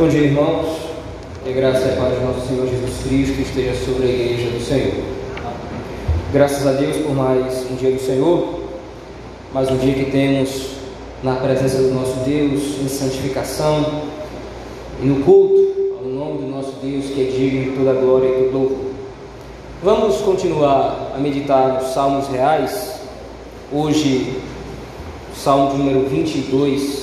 Bom 0.00 0.08
dia, 0.08 0.22
irmãos. 0.22 0.78
Que 1.44 1.52
graça 1.52 1.88
e 1.88 1.96
paz 1.98 2.14
do 2.14 2.24
nosso 2.24 2.48
Senhor 2.48 2.66
Jesus 2.66 3.02
Cristo 3.06 3.38
esteja 3.42 3.74
sobre 3.84 4.06
a 4.06 4.08
igreja 4.08 4.50
do 4.50 4.64
Senhor. 4.64 5.04
Graças 6.32 6.66
a 6.66 6.72
Deus 6.72 6.96
por 6.96 7.14
mais 7.14 7.70
um 7.70 7.74
dia 7.74 7.90
do 7.90 8.00
Senhor, 8.00 8.60
mais 9.52 9.70
um 9.70 9.76
dia 9.76 9.92
que 9.92 10.10
temos 10.10 10.68
na 11.22 11.34
presença 11.34 11.82
do 11.82 11.92
nosso 11.92 12.14
Deus, 12.20 12.80
em 12.82 12.88
santificação 12.88 14.04
e 15.02 15.04
no 15.04 15.22
culto 15.22 15.98
ao 15.98 16.10
nome 16.10 16.38
do 16.38 16.46
nosso 16.46 16.72
Deus 16.82 17.04
que 17.04 17.20
é 17.20 17.30
digno 17.30 17.70
de 17.70 17.76
toda 17.76 17.90
a 17.90 18.00
glória 18.00 18.26
e 18.26 18.32
todo 18.44 18.52
louvor. 18.54 18.78
Vamos 19.82 20.16
continuar 20.22 21.12
a 21.14 21.18
meditar 21.18 21.74
nos 21.74 21.92
Salmos 21.92 22.26
Reais. 22.28 23.02
Hoje, 23.70 24.34
Salmo 25.36 25.76
número 25.76 26.08
22. 26.08 26.99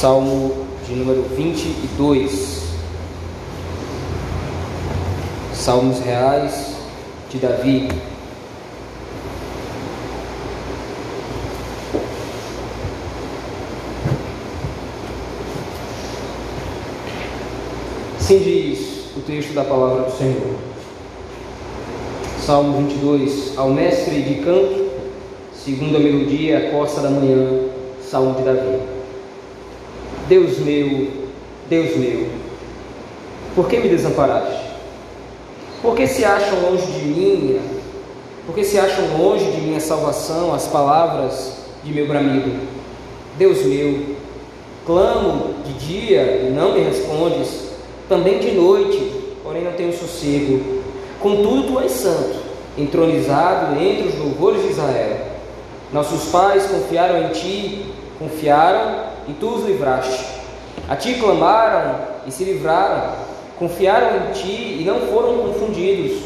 Salmo 0.00 0.66
de 0.88 0.94
número 0.94 1.22
22. 1.36 2.62
Salmos 5.52 5.98
reais 6.00 6.74
de 7.28 7.36
Davi. 7.36 7.86
Assim 18.18 18.38
diz 18.38 19.14
o 19.14 19.20
texto 19.20 19.52
da 19.52 19.64
palavra 19.64 20.04
do 20.04 20.16
Senhor. 20.16 20.56
Salmo 22.46 22.78
22. 22.78 23.52
Ao 23.58 23.68
mestre 23.68 24.22
de 24.22 24.36
canto, 24.36 24.92
segundo 25.52 25.96
a 25.96 26.00
melodia, 26.00 26.56
a 26.56 26.70
costa 26.70 27.02
da 27.02 27.10
manhã, 27.10 27.68
Salmo 28.02 28.34
de 28.36 28.44
Davi. 28.44 28.99
Deus 30.30 30.60
meu, 30.60 31.08
Deus 31.68 31.96
meu, 31.96 32.28
por 33.52 33.68
que 33.68 33.80
me 33.80 33.88
desamparaste? 33.88 34.60
Por 35.82 35.96
que 35.96 36.06
se 36.06 36.24
acham 36.24 36.70
longe 36.70 36.86
de 36.86 37.04
mim? 37.04 37.60
Por 38.46 38.54
que 38.54 38.62
se 38.62 38.78
acham 38.78 39.18
longe 39.18 39.50
de 39.50 39.60
minha 39.60 39.80
salvação 39.80 40.54
as 40.54 40.68
palavras 40.68 41.54
de 41.82 41.92
meu 41.92 42.06
bramido? 42.06 42.60
Deus 43.36 43.64
meu, 43.64 44.14
clamo 44.86 45.52
de 45.64 45.72
dia 45.84 46.46
e 46.46 46.50
não 46.50 46.74
me 46.74 46.80
respondes, 46.82 47.72
também 48.08 48.38
de 48.38 48.52
noite, 48.52 49.12
porém 49.42 49.64
não 49.64 49.72
tenho 49.72 49.92
sossego. 49.92 50.80
Contudo, 51.18 51.72
tu 51.72 51.80
és 51.80 51.90
santo, 51.90 52.38
entronizado 52.78 53.74
entre 53.82 54.06
os 54.06 54.16
louvores 54.16 54.62
de 54.62 54.68
Israel. 54.68 55.26
Nossos 55.92 56.30
pais 56.30 56.66
confiaram 56.66 57.20
em 57.20 57.28
ti, 57.30 57.86
confiaram 58.16 59.09
e 59.28 59.32
tu 59.34 59.48
os 59.48 59.64
livraste. 59.64 60.40
A 60.88 60.96
ti 60.96 61.14
clamaram 61.14 62.00
e 62.26 62.32
se 62.32 62.44
livraram, 62.44 63.12
confiaram 63.58 64.16
em 64.16 64.32
ti 64.32 64.78
e 64.80 64.84
não 64.84 65.00
foram 65.02 65.38
confundidos. 65.38 66.20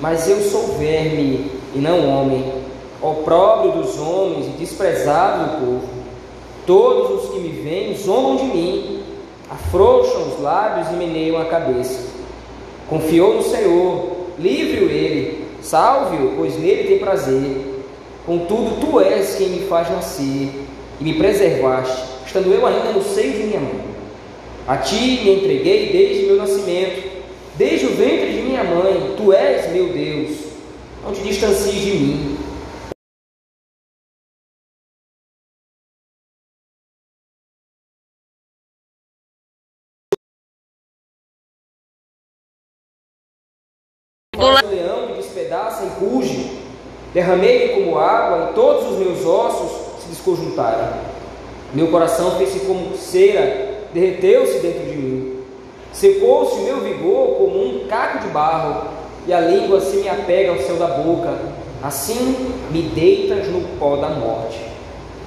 Mas 0.00 0.28
eu 0.28 0.40
sou 0.40 0.78
verme 0.78 1.50
e 1.74 1.78
não 1.78 2.08
homem, 2.08 2.52
opróbrio 3.00 3.82
dos 3.82 3.98
homens 3.98 4.46
e 4.46 4.50
desprezado 4.50 5.44
do 5.44 5.60
povo. 5.60 5.88
Todos 6.66 7.24
os 7.24 7.30
que 7.30 7.40
me 7.40 7.48
veem 7.48 7.96
zombam 7.96 8.36
de 8.36 8.44
mim, 8.44 9.02
afrouxam 9.48 10.28
os 10.28 10.40
lábios 10.40 10.88
e 10.88 10.94
meneiam 10.94 11.40
a 11.40 11.44
cabeça. 11.44 12.08
Confiou 12.88 13.34
no 13.34 13.42
Senhor, 13.42 14.16
livre-o 14.38 14.90
ele, 14.90 15.46
salve-o, 15.62 16.34
pois 16.36 16.58
nele 16.58 16.88
tem 16.88 16.98
prazer. 16.98 17.84
Contudo, 18.26 18.80
tu 18.80 19.00
és 19.00 19.36
quem 19.36 19.48
me 19.50 19.66
faz 19.66 19.90
nascer 19.90 20.50
e 21.00 21.04
me 21.04 21.14
preservaste 21.14 22.09
estando 22.30 22.54
eu 22.54 22.64
ainda 22.64 22.92
no 22.92 23.02
seio 23.02 23.32
de 23.32 23.42
minha 23.42 23.58
mãe. 23.58 23.84
A 24.68 24.76
ti 24.76 25.20
me 25.24 25.34
entreguei 25.34 25.90
desde 25.90 26.26
meu 26.26 26.36
nascimento, 26.36 27.10
desde 27.56 27.86
o 27.86 27.96
ventre 27.96 28.32
de 28.32 28.42
minha 28.42 28.62
mãe, 28.62 29.14
tu 29.16 29.32
és 29.32 29.72
meu 29.72 29.92
Deus, 29.92 30.38
não 31.02 31.12
te 31.12 31.22
distancies 31.22 31.74
de 31.74 31.90
mim. 31.90 32.38
O 44.36 44.68
leão 44.68 45.08
me 45.08 45.14
despedaça 45.14 45.84
e 45.84 45.88
ruge, 45.98 46.60
derramei-me 47.12 47.74
como 47.74 47.98
água 47.98 48.50
e 48.50 48.54
todos 48.54 48.92
os 48.92 48.98
meus 48.98 49.26
ossos 49.26 50.02
se 50.02 50.08
desconjuntaram. 50.10 51.09
Meu 51.72 51.88
coração 51.88 52.36
fez-se 52.36 52.60
como 52.60 52.96
cera, 52.96 53.84
derreteu-se 53.94 54.58
dentro 54.58 54.80
de 54.80 54.96
mim. 54.96 55.36
Secou-se 55.92 56.54
o 56.54 56.64
meu 56.64 56.80
vigor 56.80 57.36
como 57.36 57.64
um 57.64 57.86
caco 57.88 58.26
de 58.26 58.28
barro, 58.28 58.88
e 59.26 59.32
a 59.32 59.40
língua 59.40 59.80
se 59.80 59.98
me 59.98 60.08
apega 60.08 60.50
ao 60.50 60.58
céu 60.58 60.76
da 60.76 60.86
boca. 60.86 61.38
Assim 61.82 62.54
me 62.70 62.82
deitas 62.82 63.46
no 63.48 63.60
pó 63.78 63.96
da 63.96 64.08
morte. 64.08 64.58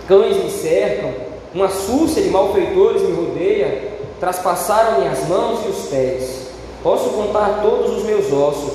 Cães 0.08 0.36
me 0.44 0.50
cercam, 0.50 1.12
uma 1.54 1.70
súcia 1.70 2.22
de 2.22 2.30
malfeitores 2.30 3.02
me 3.04 3.14
rodeia, 3.14 3.94
traspassaram 4.20 5.00
minhas 5.00 5.28
mãos 5.28 5.60
e 5.66 5.70
os 5.70 5.88
pés. 5.88 6.48
Posso 6.81 7.10
contar 7.12 7.62
todos 7.62 7.98
os 7.98 8.04
meus 8.04 8.31
ossos, 8.34 8.74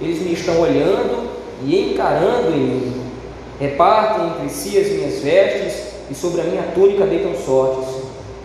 eles 0.00 0.20
me 0.20 0.34
estão 0.34 0.60
olhando 0.60 1.30
e 1.64 1.92
encarando 1.92 2.50
em 2.50 2.58
mim. 2.58 3.02
Repartem 3.58 4.26
entre 4.26 4.50
si 4.50 4.76
as 4.76 4.88
minhas 4.88 5.20
vestes 5.20 5.85
e 6.10 6.14
sobre 6.14 6.40
a 6.40 6.44
minha 6.44 6.62
túnica 6.74 7.04
deitam 7.04 7.34
sortes. 7.34 7.88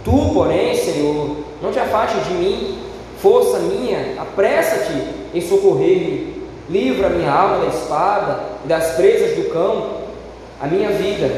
Tu, 0.04 0.34
porém, 0.34 0.76
Senhor, 0.76 1.38
não 1.62 1.72
te 1.72 1.80
afastes 1.80 2.28
de 2.28 2.34
mim, 2.34 2.80
força 3.20 3.60
minha, 3.60 4.20
apressa-te 4.20 4.94
em 5.34 5.42
socorrer-me, 5.42 6.42
livra 6.70 7.10
minha 7.10 7.32
alma 7.32 7.66
da 7.66 7.68
espada 7.68 8.40
e 8.66 8.68
das 8.68 8.96
presas 8.96 9.36
do 9.36 9.50
cão, 9.52 10.02
a 10.60 10.68
minha 10.68 10.90
vida, 10.90 11.30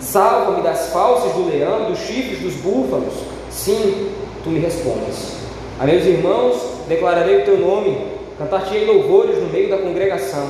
salva-me 0.00 0.62
das 0.62 0.90
falsas 0.90 1.32
do 1.32 1.48
leão 1.48 1.90
dos 1.90 1.98
chifres 1.98 2.40
dos 2.40 2.54
búfalos. 2.54 3.14
Sim, 3.50 4.10
tu 4.42 4.50
me 4.50 4.58
respondes. 4.58 5.36
A 5.78 5.84
meus 5.84 6.04
irmãos, 6.04 6.56
declararei 6.88 7.42
o 7.42 7.44
teu 7.44 7.58
nome, 7.58 7.98
cantar-te-ei 8.36 8.84
louvores 8.84 9.38
no 9.38 9.48
meio 9.48 9.70
da 9.70 9.78
congregação. 9.78 10.48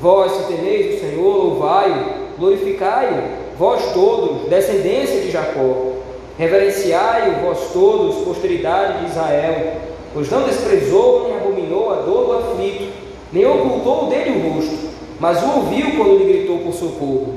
Vós, 0.00 0.32
se 0.32 0.52
temeis 0.52 0.96
o 0.96 1.00
Senhor, 1.00 1.36
louvai-o, 1.36 2.25
glorificai-o 2.38 3.46
vós 3.58 3.92
todos, 3.92 4.48
descendência 4.48 5.20
de 5.22 5.30
Jacó, 5.30 5.92
reverenciai-o 6.38 7.46
vós 7.46 7.58
todos, 7.72 8.24
posteridade 8.24 9.00
de 9.00 9.10
Israel, 9.10 9.72
pois 10.12 10.30
não 10.30 10.42
desprezou 10.42 11.24
nem 11.24 11.36
abominou 11.36 11.90
a 11.90 11.96
dor 11.96 12.26
do 12.26 12.32
aflito, 12.32 12.92
nem 13.32 13.46
ocultou 13.46 14.08
dele 14.08 14.30
o 14.30 14.54
rosto, 14.54 14.90
mas 15.18 15.42
o 15.42 15.56
ouviu 15.56 15.96
quando 15.96 16.18
lhe 16.18 16.32
gritou 16.32 16.58
por 16.58 16.74
socorro. 16.74 17.34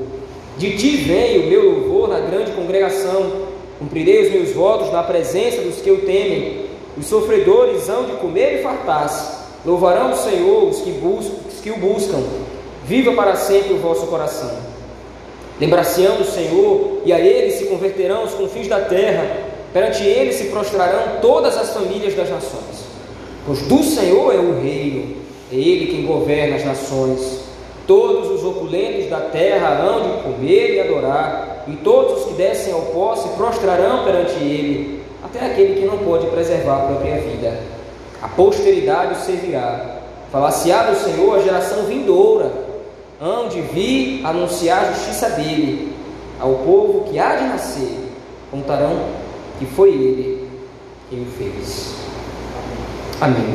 De 0.58 0.76
ti 0.76 0.96
vem 0.96 1.38
o 1.38 1.46
meu 1.46 1.70
louvor 1.70 2.08
na 2.08 2.20
grande 2.20 2.52
congregação, 2.52 3.48
cumprirei 3.78 4.26
os 4.26 4.32
meus 4.32 4.52
votos 4.52 4.92
na 4.92 5.02
presença 5.02 5.62
dos 5.62 5.76
que 5.76 5.90
o 5.90 6.02
temem. 6.02 6.66
Os 6.98 7.06
sofredores 7.06 7.88
hão 7.88 8.04
de 8.04 8.12
comer 8.12 8.58
e 8.58 8.62
fartar-se, 8.62 9.38
louvarão 9.64 10.12
o 10.12 10.16
Senhor 10.16 10.68
os 10.68 10.80
que, 10.80 10.90
buscam, 10.90 11.34
os 11.48 11.60
que 11.60 11.70
o 11.70 11.78
buscam. 11.78 12.22
Viva 12.84 13.12
para 13.12 13.36
sempre 13.36 13.72
o 13.72 13.78
vosso 13.78 14.06
coração. 14.06 14.69
Lembrar-se-ão 15.60 16.16
do 16.16 16.24
Senhor, 16.24 17.02
e 17.04 17.12
a 17.12 17.20
Ele 17.20 17.50
se 17.50 17.66
converterão 17.66 18.24
os 18.24 18.32
confins 18.32 18.66
da 18.66 18.80
terra, 18.80 19.26
perante 19.74 20.02
Ele 20.02 20.32
se 20.32 20.44
prostrarão 20.44 21.20
todas 21.20 21.54
as 21.56 21.74
famílias 21.74 22.14
das 22.14 22.30
nações. 22.30 22.86
Pois 23.44 23.60
do 23.62 23.82
Senhor 23.82 24.34
é 24.34 24.38
o 24.38 24.58
reino, 24.58 25.16
é 25.52 25.56
Ele 25.56 25.92
quem 25.92 26.06
governa 26.06 26.56
as 26.56 26.64
nações. 26.64 27.40
Todos 27.86 28.30
os 28.30 28.42
opulentos 28.42 29.10
da 29.10 29.20
terra 29.20 29.82
hão 29.82 30.02
de 30.02 30.22
comer 30.22 30.76
e 30.76 30.80
adorar, 30.80 31.64
e 31.68 31.76
todos 31.76 32.20
os 32.20 32.28
que 32.28 32.34
descem 32.34 32.72
ao 32.72 32.80
pó 32.82 33.14
se 33.14 33.28
prostrarão 33.36 34.04
perante 34.04 34.42
Ele, 34.42 35.02
até 35.22 35.44
aquele 35.44 35.78
que 35.78 35.86
não 35.86 35.98
pode 35.98 36.26
preservar 36.28 36.76
a 36.76 36.86
própria 36.86 37.16
vida. 37.16 37.60
A 38.22 38.28
posteridade 38.28 39.12
o 39.12 39.24
servirá. 39.24 39.98
Falar-se-á 40.32 40.84
do 40.84 40.96
Senhor 40.96 41.36
a 41.36 41.42
geração 41.42 41.82
vindoura 41.84 42.69
hão 43.20 43.48
de 43.48 43.60
vir 43.60 44.24
anunciar 44.24 44.82
a 44.82 44.92
justiça 44.92 45.28
dele 45.30 45.92
ao 46.40 46.54
povo 46.54 47.04
que 47.10 47.18
há 47.18 47.36
de 47.36 47.44
nascer, 47.44 47.98
contarão 48.50 49.10
que 49.58 49.66
foi 49.66 49.90
ele 49.90 50.48
quem 51.10 51.20
o 51.20 51.26
fez. 51.26 51.94
Amém. 53.20 53.54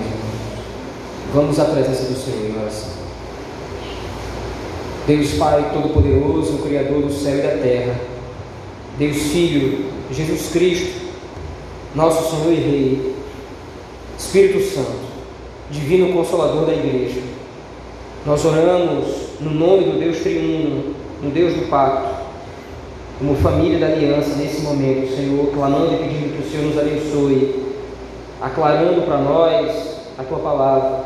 Vamos 1.33 1.59
à 1.59 1.65
presença 1.65 2.03
do 2.03 2.15
Senhor 2.15 2.45
em 2.45 2.61
oração. 2.61 2.91
Deus 5.07 5.33
Pai 5.33 5.71
Todo-Poderoso, 5.73 6.59
Criador 6.59 7.01
do 7.01 7.11
céu 7.11 7.39
e 7.39 7.41
da 7.41 7.57
terra, 7.57 7.99
Deus 8.99 9.17
Filho, 9.17 9.85
Jesus 10.11 10.51
Cristo, 10.51 11.05
nosso 11.95 12.29
Senhor 12.29 12.53
e 12.53 12.55
Rei, 12.55 13.15
Espírito 14.17 14.63
Santo, 14.73 15.05
Divino 15.71 16.13
Consolador 16.13 16.67
da 16.67 16.73
Igreja, 16.73 17.21
Nós 18.25 18.43
oramos 18.43 19.24
no 19.39 19.51
nome 19.51 19.85
do 19.85 19.99
Deus 19.99 20.19
triuno, 20.19 20.95
no 21.21 21.29
Deus 21.29 21.53
do 21.53 21.69
pacto, 21.69 22.25
como 23.19 23.35
família 23.35 23.79
da 23.79 23.87
aliança 23.87 24.35
nesse 24.35 24.61
momento, 24.61 25.15
Senhor, 25.15 25.47
clamando 25.53 25.93
e 25.93 25.97
pedindo 25.97 26.35
que 26.35 26.47
o 26.47 26.51
Senhor 26.51 26.65
nos 26.67 26.77
abençoe, 26.77 27.65
aclarando 28.41 29.01
para 29.03 29.17
nós 29.17 29.95
a 30.17 30.23
tua 30.23 30.39
palavra, 30.39 31.03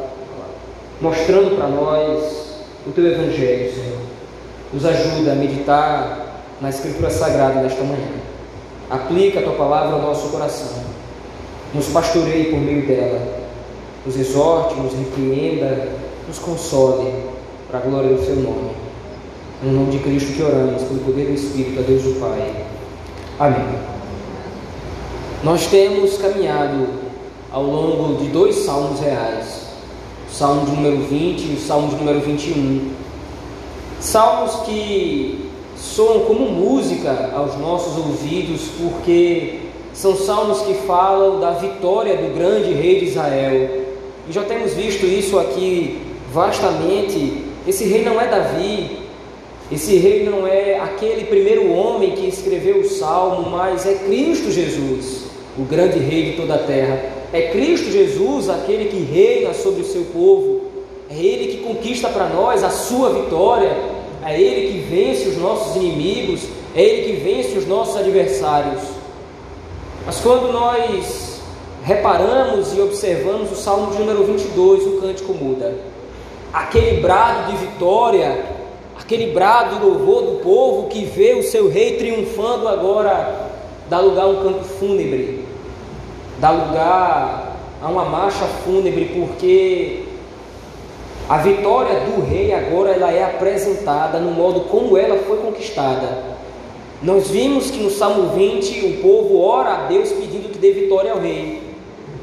mostrando 1.02 1.56
para 1.56 1.68
nós 1.68 2.64
o 2.86 2.92
teu 2.92 3.08
evangelho, 3.08 3.74
Senhor. 3.74 4.00
Nos 4.74 4.86
ajuda 4.86 5.32
a 5.32 5.36
meditar 5.36 6.44
na 6.62 6.70
Escritura 6.70 7.10
Sagrada 7.10 7.62
desta 7.62 7.84
manhã. 7.84 8.10
Aplica 8.90 9.40
a 9.40 9.44
tua 9.44 9.54
palavra 9.54 9.96
ao 9.96 10.02
nosso 10.02 10.30
coração. 10.30 10.84
Nos 11.74 11.88
pastoreie 11.88 12.46
por 12.46 12.60
meio 12.60 12.86
dela. 12.86 13.20
Nos 14.06 14.18
exorte, 14.18 14.76
nos 14.76 14.94
repreenda, 14.94 15.90
nos 16.28 16.40
console, 16.40 17.14
para 17.70 17.80
a 17.80 17.84
glória 17.84 18.16
do 18.16 18.26
seu 18.26 18.36
nome. 18.38 18.72
No 19.62 19.72
nome 19.72 19.92
de 19.92 20.00
Cristo 20.00 20.34
que 20.34 20.42
oramos, 20.42 20.82
pelo 20.84 21.02
poder 21.02 21.28
do 21.28 21.34
Espírito, 21.34 21.80
a 21.80 21.84
Deus 21.84 22.06
o 22.06 22.20
Pai. 22.20 22.66
Amém. 23.40 23.78
Nós 25.44 25.68
temos 25.68 26.18
caminhado 26.18 26.88
ao 27.52 27.64
longo 27.64 28.18
de 28.18 28.30
dois 28.30 28.56
salmos 28.56 29.00
reais, 29.00 29.68
o 30.30 30.34
salmo 30.34 30.66
de 30.66 30.72
número 30.72 31.04
20 31.04 31.42
e 31.42 31.56
o 31.56 31.60
salmo 31.60 31.90
de 31.90 31.96
número 31.96 32.22
21. 32.22 32.92
Salmos 34.00 34.62
que 34.66 35.50
soam 35.78 36.22
como 36.22 36.50
música 36.50 37.32
aos 37.36 37.58
nossos 37.58 37.98
ouvidos, 37.98 38.62
porque 38.80 39.60
são 39.94 40.16
salmos 40.16 40.62
que 40.62 40.74
falam 40.74 41.40
da 41.40 41.52
vitória 41.52 42.18
do 42.18 42.34
grande 42.34 42.74
rei 42.74 43.00
de 43.00 43.06
Israel. 43.06 43.86
E 44.28 44.32
já 44.32 44.44
temos 44.44 44.74
visto 44.74 45.06
isso 45.06 45.38
aqui 45.38 46.02
vastamente. 46.34 47.49
Esse 47.68 47.86
rei 47.86 48.04
não 48.04 48.20
é 48.20 48.28
Davi, 48.28 49.00
esse 49.72 49.98
rei 49.98 50.24
não 50.24 50.48
é 50.48 50.80
aquele 50.80 51.26
primeiro 51.26 51.72
homem 51.72 52.12
que 52.12 52.28
escreveu 52.28 52.78
o 52.80 52.90
salmo, 52.90 53.50
mas 53.52 53.86
é 53.86 53.94
Cristo 53.94 54.52
Jesus, 54.52 55.26
o 55.58 55.64
grande 55.64 56.00
rei 56.00 56.32
de 56.32 56.38
toda 56.38 56.56
a 56.56 56.60
terra. 56.60 57.00
É 57.32 57.50
Cristo 57.52 57.92
Jesus 57.92 58.50
aquele 58.50 58.86
que 58.86 58.98
reina 58.98 59.54
sobre 59.54 59.82
o 59.82 59.86
seu 59.86 60.06
povo. 60.06 60.62
É 61.10 61.16
Ele 61.16 61.52
que 61.52 61.58
conquista 61.64 62.10
para 62.10 62.28
nós 62.30 62.64
a 62.64 62.72
sua 62.72 63.12
vitória. 63.12 63.78
É 64.26 64.40
Ele 64.40 64.72
que 64.72 64.80
vence 64.90 65.30
os 65.30 65.38
nossos 65.38 65.76
inimigos. 65.76 66.42
É 66.76 66.82
Ele 66.82 67.14
que 67.14 67.20
vence 67.22 67.56
os 67.56 67.68
nossos 67.68 67.96
adversários. 67.98 68.82
Mas 70.04 70.20
quando 70.20 70.52
nós 70.52 71.40
reparamos 71.84 72.76
e 72.76 72.82
observamos 72.82 73.52
o 73.52 73.56
Salmo 73.56 73.92
de 73.92 74.00
número 74.00 74.24
22, 74.24 74.88
o 74.88 75.02
cântico 75.02 75.34
muda. 75.34 75.89
Aquele 76.52 77.00
brado 77.00 77.52
de 77.52 77.58
vitória, 77.58 78.44
aquele 79.00 79.32
brado 79.32 79.76
de 79.76 79.86
louvor 79.86 80.24
do 80.24 80.40
povo 80.40 80.88
que 80.88 81.06
vê 81.06 81.34
o 81.36 81.44
seu 81.44 81.70
rei 81.70 81.98
triunfando 81.98 82.68
agora, 82.68 83.52
dá 83.88 84.00
lugar 84.00 84.24
a 84.24 84.28
um 84.28 84.44
canto 84.44 84.64
fúnebre, 84.64 85.46
dá 86.40 86.50
lugar 86.50 87.56
a 87.82 87.88
uma 87.88 88.06
marcha 88.06 88.46
fúnebre, 88.64 89.06
porque 89.06 90.06
a 91.30 91.38
vitória 91.38 92.00
do 92.00 92.26
rei 92.26 92.52
agora 92.52 92.90
ela 92.90 93.12
é 93.12 93.24
apresentada 93.24 94.20
no 94.20 94.32
modo 94.32 94.62
como 94.62 94.98
ela 94.98 95.18
foi 95.20 95.38
conquistada. 95.38 96.40
Nós 97.04 97.30
vimos 97.30 97.70
que 97.70 97.78
no 97.78 97.92
Salmo 97.92 98.30
20 98.36 98.86
o 98.88 99.02
povo 99.04 99.40
ora 99.40 99.70
a 99.70 99.88
Deus 99.88 100.12
pedindo 100.12 100.52
que 100.52 100.58
dê 100.58 100.72
vitória 100.72 101.12
ao 101.12 101.20
rei. 101.20 101.62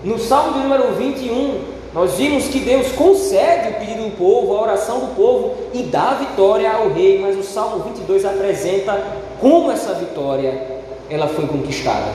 No 0.02 0.18
Salmo 0.18 0.54
de 0.54 0.58
número 0.58 0.92
21, 0.94 1.75
nós 1.96 2.12
vimos 2.12 2.48
que 2.48 2.58
Deus 2.58 2.92
concede 2.92 3.70
o 3.70 3.74
pedido 3.76 4.02
do 4.02 4.16
povo, 4.18 4.54
a 4.54 4.60
oração 4.60 4.98
do 4.98 5.14
povo 5.14 5.54
e 5.72 5.82
dá 5.84 6.10
vitória 6.10 6.70
ao 6.70 6.90
rei, 6.90 7.18
mas 7.22 7.38
o 7.38 7.42
Salmo 7.42 7.84
22 7.84 8.22
apresenta 8.26 9.02
como 9.40 9.72
essa 9.72 9.94
vitória 9.94 10.76
ela 11.08 11.26
foi 11.26 11.46
conquistada. 11.46 12.12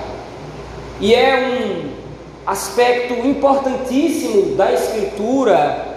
E 0.99 1.15
é 1.15 1.35
um 1.35 1.89
aspecto 2.45 3.25
importantíssimo 3.25 4.55
da 4.55 4.71
escritura 4.71 5.87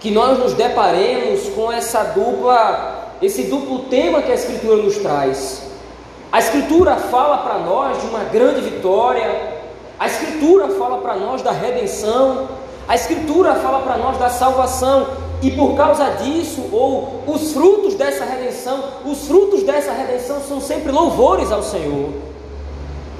que 0.00 0.10
nós 0.10 0.38
nos 0.38 0.54
deparemos 0.54 1.50
com 1.50 1.70
essa 1.70 2.02
dupla, 2.02 3.12
esse 3.20 3.42
duplo 3.42 3.80
tema 3.90 4.22
que 4.22 4.32
a 4.32 4.36
escritura 4.36 4.76
nos 4.76 4.96
traz. 4.96 5.66
A 6.32 6.38
Escritura 6.38 6.96
fala 6.96 7.38
para 7.38 7.58
nós 7.58 8.00
de 8.00 8.06
uma 8.06 8.24
grande 8.24 8.62
vitória, 8.62 9.52
a 9.98 10.06
Escritura 10.06 10.68
fala 10.70 10.96
para 10.98 11.16
nós 11.16 11.42
da 11.42 11.52
redenção, 11.52 12.48
a 12.88 12.94
Escritura 12.94 13.54
fala 13.56 13.80
para 13.80 13.96
nós 13.96 14.18
da 14.18 14.28
salvação, 14.28 15.06
e 15.42 15.50
por 15.50 15.74
causa 15.76 16.10
disso, 16.22 16.62
ou 16.72 17.22
os 17.26 17.52
frutos 17.52 17.94
dessa 17.94 18.24
redenção, 18.24 18.82
os 19.04 19.26
frutos 19.26 19.62
dessa 19.62 19.92
redenção 19.92 20.40
são 20.40 20.60
sempre 20.60 20.90
louvores 20.90 21.52
ao 21.52 21.62
Senhor, 21.62 22.10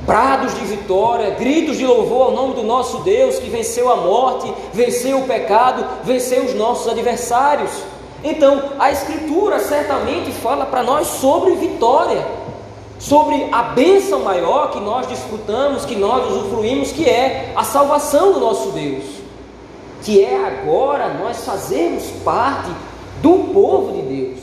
brados 0.02 0.54
de 0.54 0.64
vitória, 0.64 1.30
gritos 1.30 1.76
de 1.76 1.84
louvor 1.84 2.26
ao 2.26 2.32
nome 2.32 2.54
do 2.54 2.62
nosso 2.62 2.98
Deus 2.98 3.38
que 3.38 3.50
venceu 3.50 3.90
a 3.90 3.96
morte, 3.96 4.52
venceu 4.72 5.18
o 5.18 5.26
pecado, 5.26 5.84
venceu 6.04 6.44
os 6.44 6.54
nossos 6.54 6.88
adversários. 6.88 7.70
Então, 8.24 8.62
a 8.78 8.90
Escritura 8.90 9.58
certamente 9.58 10.32
fala 10.32 10.64
para 10.64 10.82
nós 10.82 11.06
sobre 11.06 11.54
vitória 11.56 12.24
sobre 12.98 13.48
a 13.52 13.62
bênção 13.62 14.20
maior 14.20 14.70
que 14.70 14.80
nós 14.80 15.06
desfrutamos, 15.06 15.84
que 15.84 15.94
nós 15.94 16.30
usufruímos, 16.30 16.92
que 16.92 17.08
é 17.08 17.52
a 17.54 17.62
salvação 17.62 18.32
do 18.32 18.40
nosso 18.40 18.70
Deus, 18.70 19.04
que 20.02 20.22
é 20.22 20.36
agora 20.46 21.14
nós 21.14 21.44
fazermos 21.44 22.04
parte 22.24 22.70
do 23.22 23.52
povo 23.52 23.92
de 23.92 24.02
Deus. 24.02 24.38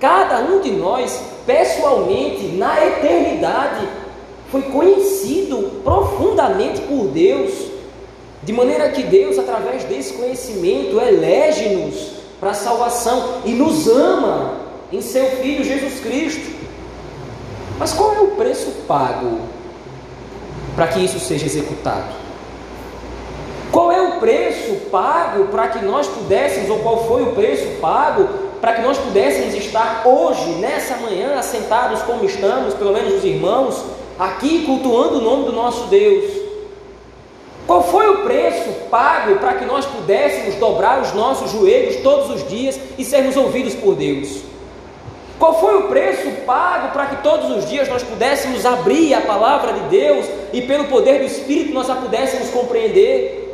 Cada 0.00 0.40
um 0.40 0.60
de 0.60 0.70
nós, 0.72 1.20
pessoalmente, 1.46 2.48
na 2.48 2.84
eternidade, 2.84 3.88
foi 4.50 4.62
conhecido 4.62 5.80
profundamente 5.82 6.80
por 6.82 7.08
Deus, 7.08 7.52
de 8.42 8.52
maneira 8.52 8.90
que 8.90 9.02
Deus, 9.02 9.38
através 9.38 9.84
desse 9.84 10.14
conhecimento, 10.14 11.00
elege-nos 11.00 12.16
para 12.38 12.50
a 12.50 12.54
salvação 12.54 13.40
e 13.44 13.50
nos 13.50 13.88
ama 13.88 14.60
em 14.92 15.00
seu 15.00 15.26
Filho 15.42 15.64
Jesus 15.64 16.00
Cristo. 16.00 16.54
Mas 17.78 17.92
qual 17.92 18.14
é 18.14 18.20
o 18.20 18.28
preço 18.28 18.70
pago 18.86 19.40
para 20.74 20.88
que 20.88 21.00
isso 21.00 21.18
seja 21.18 21.46
executado? 21.46 22.25
Qual 23.76 23.92
é 23.92 24.00
o 24.00 24.12
preço 24.12 24.74
pago 24.90 25.48
para 25.48 25.68
que 25.68 25.84
nós 25.84 26.06
pudéssemos, 26.06 26.70
ou 26.70 26.78
qual 26.78 27.06
foi 27.06 27.24
o 27.24 27.32
preço 27.32 27.78
pago 27.78 28.26
para 28.58 28.72
que 28.72 28.80
nós 28.80 28.96
pudéssemos 28.96 29.52
estar 29.52 30.00
hoje, 30.06 30.52
nessa 30.52 30.96
manhã, 30.96 31.34
assentados 31.38 32.00
como 32.00 32.24
estamos, 32.24 32.72
pelo 32.72 32.94
menos 32.94 33.16
os 33.16 33.24
irmãos, 33.24 33.84
aqui 34.18 34.64
cultuando 34.64 35.18
o 35.18 35.20
nome 35.20 35.44
do 35.44 35.52
nosso 35.52 35.88
Deus? 35.88 36.24
Qual 37.66 37.82
foi 37.82 38.08
o 38.08 38.22
preço 38.22 38.70
pago 38.90 39.36
para 39.40 39.52
que 39.52 39.66
nós 39.66 39.84
pudéssemos 39.84 40.54
dobrar 40.54 41.02
os 41.02 41.12
nossos 41.12 41.50
joelhos 41.50 41.96
todos 41.96 42.30
os 42.30 42.48
dias 42.48 42.80
e 42.96 43.04
sermos 43.04 43.36
ouvidos 43.36 43.74
por 43.74 43.94
Deus? 43.94 44.38
Qual 45.38 45.60
foi 45.60 45.76
o 45.76 45.88
preço 45.88 46.30
pago 46.46 46.94
para 46.94 47.08
que 47.08 47.22
todos 47.22 47.50
os 47.50 47.68
dias 47.68 47.90
nós 47.90 48.02
pudéssemos 48.02 48.64
abrir 48.64 49.12
a 49.12 49.20
palavra 49.20 49.74
de 49.74 49.80
Deus 49.90 50.24
e 50.50 50.62
pelo 50.62 50.86
poder 50.86 51.18
do 51.18 51.26
Espírito 51.26 51.74
nós 51.74 51.90
a 51.90 51.94
pudéssemos 51.94 52.48
compreender? 52.48 53.45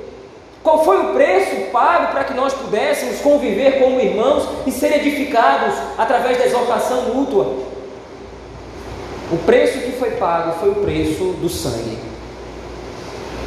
Qual 0.62 0.84
foi 0.84 0.98
o 0.98 1.12
preço 1.12 1.70
pago 1.72 2.12
para 2.12 2.24
que 2.24 2.34
nós 2.34 2.52
pudéssemos 2.54 3.20
conviver 3.20 3.80
como 3.80 4.00
irmãos 4.00 4.48
e 4.66 4.70
ser 4.70 4.96
edificados 4.96 5.74
através 5.98 6.38
da 6.38 6.46
exaltação 6.46 7.14
mútua? 7.14 7.54
O 9.32 9.38
preço 9.44 9.78
que 9.80 9.92
foi 9.92 10.12
pago 10.12 10.58
foi 10.60 10.70
o 10.70 10.76
preço 10.76 11.24
do 11.40 11.48
sangue. 11.48 11.98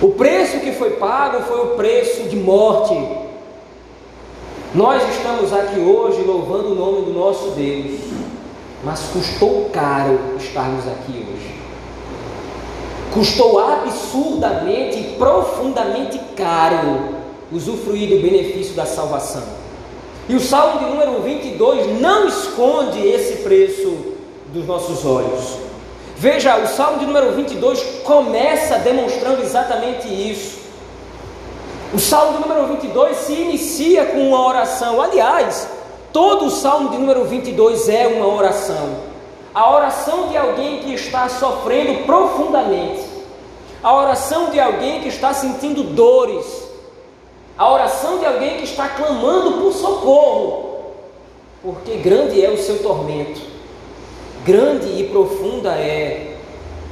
O 0.02 0.10
preço 0.10 0.60
que 0.60 0.74
foi 0.74 0.92
pago 0.92 1.44
foi 1.44 1.62
o 1.62 1.76
preço 1.76 2.24
de 2.24 2.36
morte. 2.36 2.96
Nós 4.74 5.02
estamos 5.16 5.54
aqui 5.54 5.80
hoje 5.80 6.22
louvando 6.22 6.72
o 6.72 6.76
nome 6.76 7.06
do 7.06 7.14
nosso 7.14 7.52
Deus 7.52 8.26
mas 8.86 9.00
custou 9.12 9.68
caro 9.74 10.20
estarmos 10.38 10.88
aqui 10.88 11.26
hoje. 11.28 11.45
Custou 13.14 13.60
absurdamente 13.60 15.00
e 15.00 15.16
profundamente 15.18 16.20
caro 16.36 17.16
usufruir 17.52 18.10
do 18.10 18.22
benefício 18.22 18.74
da 18.74 18.86
salvação. 18.86 19.44
E 20.28 20.36
o 20.36 20.40
Salmo 20.40 20.80
de 20.80 20.86
número 20.86 21.22
22 21.22 22.02
não 22.02 22.28
esconde 22.28 23.00
esse 23.00 23.44
preço 23.44 24.16
dos 24.48 24.66
nossos 24.66 25.06
olhos. 25.06 25.58
Veja, 26.18 26.58
o 26.58 26.68
Salmo 26.68 27.00
de 27.00 27.06
número 27.06 27.32
22 27.34 27.82
começa 28.04 28.80
demonstrando 28.80 29.44
exatamente 29.44 30.08
isso. 30.08 30.60
O 31.94 32.00
Salmo 32.00 32.38
de 32.38 32.48
número 32.48 32.68
22 32.68 33.18
se 33.18 33.34
inicia 33.34 34.06
com 34.06 34.30
uma 34.30 34.46
oração. 34.46 35.02
Aliás, 35.02 35.68
Todo 36.16 36.46
o 36.46 36.50
salmo 36.50 36.92
de 36.92 36.98
número 36.98 37.26
22 37.26 37.90
é 37.90 38.08
uma 38.08 38.26
oração. 38.26 39.15
A 39.56 39.74
oração 39.74 40.28
de 40.28 40.36
alguém 40.36 40.80
que 40.80 40.94
está 40.94 41.30
sofrendo 41.30 42.04
profundamente. 42.06 43.06
A 43.82 43.96
oração 43.96 44.50
de 44.50 44.60
alguém 44.60 45.00
que 45.00 45.08
está 45.08 45.34
sentindo 45.34 45.82
dores. 45.82 46.46
a 47.58 47.72
oração 47.72 48.20
de 48.20 48.26
alguém 48.26 48.58
que 48.58 48.66
está 48.66 48.90
clamando 48.90 49.62
por 49.62 49.72
socorro, 49.72 50.92
porque 51.64 51.96
grande 51.96 52.44
é 52.44 52.50
o 52.50 52.58
seu 52.58 52.80
tormento, 52.80 53.40
grande 54.44 54.88
e 54.88 55.08
profunda 55.08 55.72
é, 55.72 56.36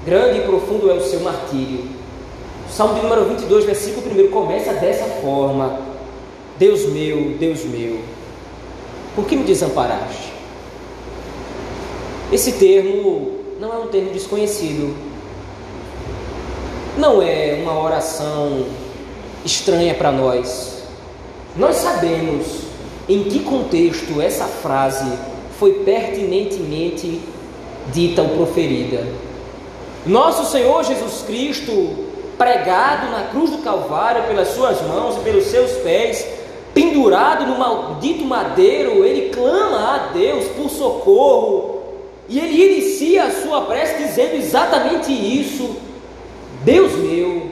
grande 0.05 0.39
e 0.39 0.43
profundo 0.43 0.89
é 0.89 0.93
o 0.93 1.03
seu 1.03 1.19
martírio. 1.19 1.85
O 2.69 2.71
Salmo 2.71 2.95
de 2.95 3.01
número 3.01 3.25
22, 3.25 3.65
versículo 3.65 4.05
1 4.07 4.31
começa 4.31 4.71
dessa 4.73 5.05
forma: 5.21 5.79
Deus 6.57 6.85
meu, 6.85 7.35
Deus 7.37 7.65
meu, 7.65 7.99
por 9.15 9.25
que 9.25 9.35
me 9.35 9.43
desamparaste? 9.43 10.32
Esse 12.33 12.53
termo 12.53 13.31
não 13.59 13.71
é 13.71 13.77
um 13.77 13.87
termo 13.89 14.09
desconhecido, 14.09 14.95
não 16.97 17.21
é 17.21 17.59
uma 17.61 17.79
oração 17.79 18.65
estranha 19.45 19.93
para 19.93 20.11
nós. 20.11 20.81
Nós 21.55 21.75
sabemos 21.75 22.61
em 23.07 23.25
que 23.25 23.41
contexto 23.41 24.19
essa 24.19 24.45
frase 24.45 25.05
foi 25.59 25.83
pertinentemente 25.85 27.21
dita 27.93 28.23
ou 28.23 28.29
proferida. 28.29 29.05
Nosso 30.03 30.51
Senhor 30.51 30.83
Jesus 30.83 31.21
Cristo, 31.27 31.71
pregado 32.35 33.11
na 33.11 33.25
cruz 33.25 33.51
do 33.51 33.59
Calvário 33.59 34.23
pelas 34.23 34.47
suas 34.47 34.81
mãos 34.81 35.17
e 35.17 35.19
pelos 35.19 35.43
seus 35.43 35.71
pés, 35.83 36.25
pendurado 36.73 37.45
no 37.45 37.59
maldito 37.59 38.25
madeiro, 38.25 39.05
ele 39.05 39.29
clama 39.29 39.93
a 39.93 39.97
Deus 40.11 40.45
por 40.45 40.67
socorro 40.71 41.72
e 42.29 42.39
ele 42.39 42.77
inicia 42.77 43.25
a 43.25 43.31
sua 43.31 43.61
prece 43.61 44.03
dizendo 44.03 44.35
exatamente 44.35 45.11
isso: 45.11 45.75
Deus 46.63 46.93
meu, 46.93 47.49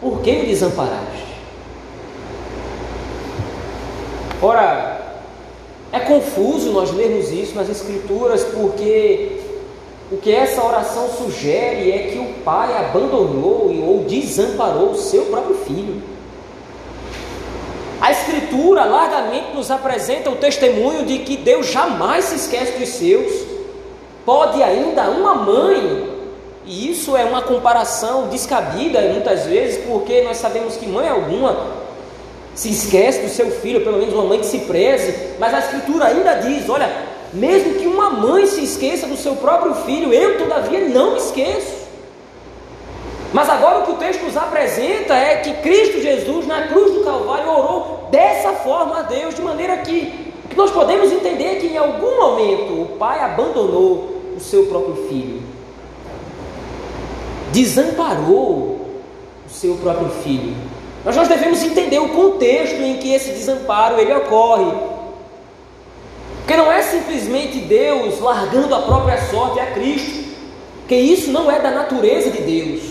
por 0.00 0.20
que 0.20 0.32
me 0.32 0.46
desamparaste? 0.46 1.24
Ora, 4.40 5.00
é 5.92 6.00
confuso 6.00 6.72
nós 6.72 6.92
lermos 6.92 7.30
isso 7.30 7.54
nas 7.54 7.68
Escrituras, 7.68 8.42
porque 8.44 9.40
o 10.10 10.16
que 10.16 10.32
essa 10.32 10.62
oração 10.62 11.08
sugere 11.08 11.90
é 11.90 11.98
que 12.10 12.18
o 12.18 12.42
pai 12.42 12.76
abandonou 12.76 13.72
ou 13.82 14.04
desamparou 14.04 14.90
o 14.90 14.98
seu 14.98 15.26
próprio 15.26 15.56
filho. 15.58 16.02
A 18.00 18.10
Escritura 18.10 18.84
largamente 18.84 19.54
nos 19.54 19.70
apresenta 19.70 20.28
o 20.30 20.36
testemunho 20.36 21.06
de 21.06 21.20
que 21.20 21.36
Deus 21.36 21.70
jamais 21.70 22.26
se 22.26 22.34
esquece 22.36 22.78
dos 22.78 22.88
seus. 22.90 23.43
Pode 24.24 24.62
ainda 24.62 25.10
uma 25.10 25.34
mãe 25.34 26.14
e 26.64 26.90
isso 26.90 27.14
é 27.16 27.24
uma 27.24 27.42
comparação 27.42 28.28
descabida 28.28 29.00
muitas 29.02 29.44
vezes, 29.44 29.84
porque 29.86 30.22
nós 30.22 30.38
sabemos 30.38 30.76
que 30.76 30.86
mãe 30.86 31.08
alguma 31.08 31.56
se 32.54 32.70
esquece 32.70 33.20
do 33.20 33.28
seu 33.28 33.50
filho, 33.50 33.82
pelo 33.82 33.98
menos 33.98 34.14
uma 34.14 34.24
mãe 34.24 34.38
que 34.38 34.46
se 34.46 34.60
preze, 34.60 35.34
mas 35.38 35.52
a 35.52 35.58
Escritura 35.58 36.06
ainda 36.06 36.34
diz: 36.34 36.68
olha, 36.70 36.90
mesmo 37.32 37.74
que 37.74 37.86
uma 37.86 38.10
mãe 38.10 38.46
se 38.46 38.64
esqueça 38.64 39.06
do 39.06 39.16
seu 39.16 39.36
próprio 39.36 39.74
filho, 39.74 40.12
eu 40.12 40.38
todavia 40.38 40.88
não 40.88 41.12
me 41.12 41.18
esqueço. 41.18 41.84
Mas 43.32 43.50
agora 43.50 43.80
o 43.80 43.82
que 43.82 43.90
o 43.90 43.96
texto 43.96 44.22
nos 44.22 44.36
apresenta 44.36 45.12
é 45.14 45.36
que 45.38 45.52
Cristo 45.54 46.00
Jesus, 46.00 46.46
na 46.46 46.68
cruz 46.68 46.94
do 46.94 47.04
Calvário, 47.04 47.50
orou 47.50 48.08
dessa 48.10 48.52
forma 48.52 49.00
a 49.00 49.02
Deus, 49.02 49.34
de 49.34 49.42
maneira 49.42 49.76
que 49.78 50.32
que 50.54 50.56
nós 50.56 50.70
podemos 50.70 51.10
entender 51.10 51.44
é 51.44 51.54
que 51.56 51.66
em 51.66 51.76
algum 51.76 52.16
momento 52.16 52.82
o 52.82 52.96
pai 52.96 53.18
abandonou 53.20 54.13
o 54.36 54.40
seu 54.40 54.66
próprio 54.66 55.08
filho 55.08 55.54
desamparou 57.54 58.80
o 59.46 59.50
seu 59.50 59.76
próprio 59.76 60.10
filho. 60.24 60.56
Mas 61.04 61.14
nós 61.14 61.28
devemos 61.28 61.62
entender 61.62 62.00
o 62.00 62.08
contexto 62.08 62.82
em 62.82 62.96
que 62.96 63.14
esse 63.14 63.30
desamparo 63.30 64.00
ele 64.00 64.12
ocorre. 64.12 64.72
Porque 66.38 66.56
não 66.56 66.70
é 66.70 66.82
simplesmente 66.82 67.60
Deus 67.60 68.18
largando 68.20 68.74
a 68.74 68.82
própria 68.82 69.22
sorte 69.30 69.60
a 69.60 69.66
Cristo, 69.66 70.24
que 70.88 70.96
isso 70.96 71.30
não 71.30 71.50
é 71.50 71.60
da 71.60 71.70
natureza 71.70 72.30
de 72.30 72.42
Deus. 72.42 72.82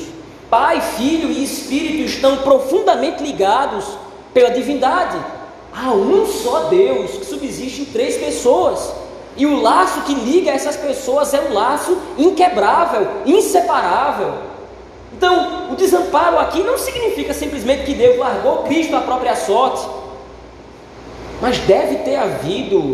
Pai, 0.49 0.79
Filho 0.79 1.29
e 1.29 1.43
Espírito 1.43 2.03
estão 2.03 2.37
profundamente 2.37 3.21
ligados 3.21 3.85
pela 4.33 4.49
divindade. 4.49 5.17
Há 5.75 5.91
um 5.91 6.25
só 6.25 6.65
Deus 6.65 7.11
que 7.11 7.25
subsiste 7.25 7.81
em 7.81 7.85
três 7.85 8.15
pessoas. 8.17 8.93
E 9.35 9.45
o 9.45 9.61
laço 9.61 10.01
que 10.01 10.13
liga 10.13 10.51
essas 10.51 10.77
pessoas 10.77 11.33
é 11.33 11.41
um 11.41 11.53
laço 11.53 11.97
inquebrável, 12.17 13.07
inseparável. 13.25 14.33
Então, 15.15 15.71
o 15.71 15.75
desamparo 15.75 16.37
aqui 16.37 16.61
não 16.61 16.77
significa 16.77 17.33
simplesmente 17.33 17.83
que 17.83 17.93
Deus 17.93 18.17
largou 18.17 18.63
Cristo 18.63 18.95
à 18.95 19.01
própria 19.01 19.35
sorte, 19.35 19.87
mas 21.41 21.57
deve 21.59 21.97
ter 21.97 22.15
havido, 22.15 22.93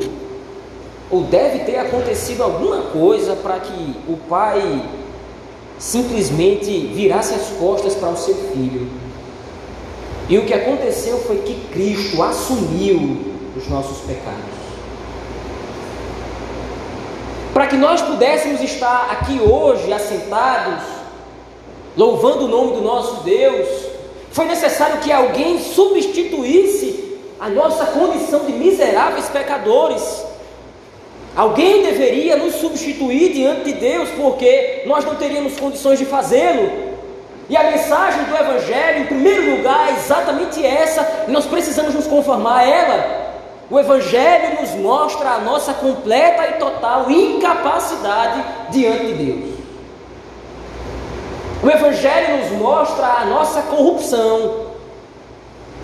ou 1.11 1.23
deve 1.23 1.59
ter 1.59 1.77
acontecido 1.77 2.43
alguma 2.43 2.83
coisa 2.83 3.35
para 3.35 3.59
que 3.59 3.95
o 4.07 4.17
pai 4.29 4.81
simplesmente 5.77 6.87
virasse 6.87 7.33
as 7.33 7.47
costas 7.57 7.95
para 7.95 8.09
o 8.09 8.17
seu 8.17 8.35
filho. 8.35 8.89
E 10.27 10.37
o 10.37 10.45
que 10.45 10.53
aconteceu 10.53 11.17
foi 11.19 11.37
que 11.39 11.55
Cristo 11.71 12.21
assumiu 12.21 13.17
os 13.57 13.67
nossos 13.67 13.99
pecados. 13.99 14.58
Para 17.53 17.67
que 17.67 17.75
nós 17.75 18.01
pudéssemos 18.01 18.61
estar 18.61 19.09
aqui 19.11 19.39
hoje 19.41 19.91
assentados, 19.91 20.83
louvando 21.97 22.45
o 22.45 22.47
nome 22.47 22.73
do 22.73 22.81
nosso 22.81 23.23
Deus, 23.23 23.67
foi 24.31 24.45
necessário 24.45 24.99
que 24.99 25.11
alguém 25.11 25.59
substituísse 25.59 27.17
a 27.39 27.49
nossa 27.49 27.85
condição 27.87 28.45
de 28.45 28.51
miseráveis 28.51 29.27
pecadores. 29.29 30.23
Alguém 31.35 31.81
deveria 31.81 32.35
nos 32.35 32.55
substituir 32.55 33.33
diante 33.33 33.63
de 33.63 33.73
Deus, 33.73 34.09
porque 34.09 34.83
nós 34.85 35.03
não 35.03 35.15
teríamos 35.15 35.59
condições 35.59 35.97
de 35.97 36.05
fazê-lo. 36.05 36.89
E 37.49 37.57
a 37.57 37.71
mensagem 37.71 38.25
do 38.25 38.35
Evangelho, 38.35 39.03
em 39.03 39.07
primeiro 39.07 39.57
lugar, 39.57 39.89
é 39.89 39.93
exatamente 39.93 40.63
essa, 40.63 41.25
e 41.27 41.31
nós 41.31 41.45
precisamos 41.45 41.95
nos 41.95 42.05
conformar 42.05 42.59
a 42.59 42.67
ela. 42.67 43.28
O 43.69 43.79
Evangelho 43.79 44.61
nos 44.61 44.71
mostra 44.71 45.31
a 45.31 45.39
nossa 45.39 45.73
completa 45.73 46.47
e 46.47 46.53
total 46.53 47.09
incapacidade 47.11 48.43
diante 48.71 49.05
de 49.05 49.13
Deus. 49.13 49.59
O 51.61 51.69
Evangelho 51.69 52.37
nos 52.37 52.51
mostra 52.59 53.05
a 53.05 53.25
nossa 53.25 53.61
corrupção. 53.63 54.69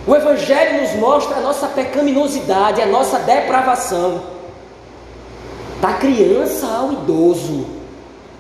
O 0.08 0.16
Evangelho 0.16 0.82
nos 0.82 0.94
mostra 0.94 1.38
a 1.38 1.42
nossa 1.42 1.68
pecaminosidade, 1.68 2.82
a 2.82 2.88
nossa 2.88 3.20
depravação. 3.20 4.22
Da 5.80 5.94
criança 5.94 6.66
ao 6.66 6.94
idoso, 6.94 7.68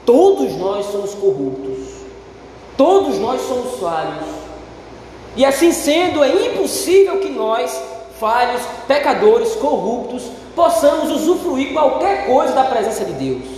todos 0.05 0.55
nós 0.55 0.87
somos 0.87 1.13
corruptos. 1.13 1.95
Todos 2.77 3.19
nós 3.19 3.41
somos 3.41 3.79
falhos. 3.79 4.27
E 5.35 5.45
assim 5.45 5.71
sendo, 5.71 6.23
é 6.23 6.47
impossível 6.47 7.19
que 7.19 7.29
nós, 7.29 7.79
falhos, 8.19 8.61
pecadores, 8.87 9.55
corruptos, 9.55 10.23
possamos 10.55 11.11
usufruir 11.11 11.73
qualquer 11.73 12.25
coisa 12.27 12.53
da 12.53 12.63
presença 12.63 13.03
de 13.05 13.13
Deus. 13.13 13.55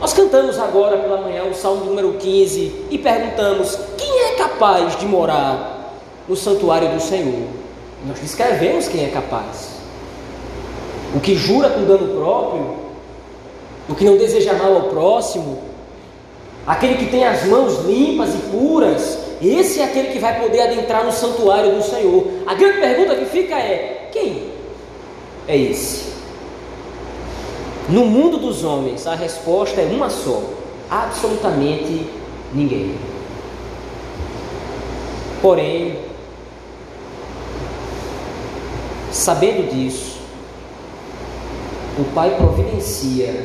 Nós 0.00 0.12
cantamos 0.12 0.58
agora 0.58 0.98
pela 0.98 1.20
manhã 1.20 1.44
o 1.44 1.54
Salmo 1.54 1.84
número 1.84 2.14
15 2.14 2.86
e 2.90 2.98
perguntamos: 2.98 3.78
quem 3.96 4.20
é 4.20 4.32
capaz 4.36 4.98
de 4.98 5.06
morar 5.06 5.94
no 6.28 6.36
santuário 6.36 6.90
do 6.90 7.00
Senhor? 7.00 7.48
Nós 8.06 8.18
descrevemos 8.18 8.88
quem 8.88 9.04
é 9.04 9.08
capaz. 9.08 9.74
O 11.14 11.20
que 11.20 11.34
jura 11.36 11.70
com 11.70 11.84
dano 11.84 12.14
próprio, 12.18 12.76
o 13.88 13.94
que 13.94 14.04
não 14.04 14.16
deseja 14.16 14.52
mal 14.52 14.74
ao 14.74 14.82
próximo, 14.84 15.58
aquele 16.66 16.96
que 16.96 17.06
tem 17.06 17.24
as 17.24 17.44
mãos 17.44 17.84
limpas 17.84 18.34
e 18.34 18.38
puras, 18.50 19.18
esse 19.42 19.80
é 19.80 19.84
aquele 19.84 20.08
que 20.08 20.18
vai 20.18 20.40
poder 20.40 20.62
adentrar 20.62 21.04
no 21.04 21.12
santuário 21.12 21.74
do 21.74 21.82
Senhor. 21.82 22.26
A 22.46 22.54
grande 22.54 22.80
pergunta 22.80 23.16
que 23.16 23.26
fica 23.26 23.56
é: 23.56 24.08
quem 24.12 24.50
é 25.46 25.56
esse? 25.56 26.14
No 27.88 28.06
mundo 28.06 28.38
dos 28.38 28.64
homens, 28.64 29.06
a 29.06 29.14
resposta 29.14 29.80
é 29.80 29.84
uma 29.84 30.08
só: 30.08 30.42
absolutamente 30.90 32.06
ninguém. 32.52 32.94
Porém, 35.42 35.98
sabendo 39.12 39.70
disso, 39.70 40.18
o 41.98 42.04
Pai 42.14 42.34
providencia 42.36 43.44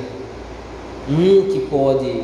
um 1.09 1.51
que 1.51 1.67
pode 1.69 2.23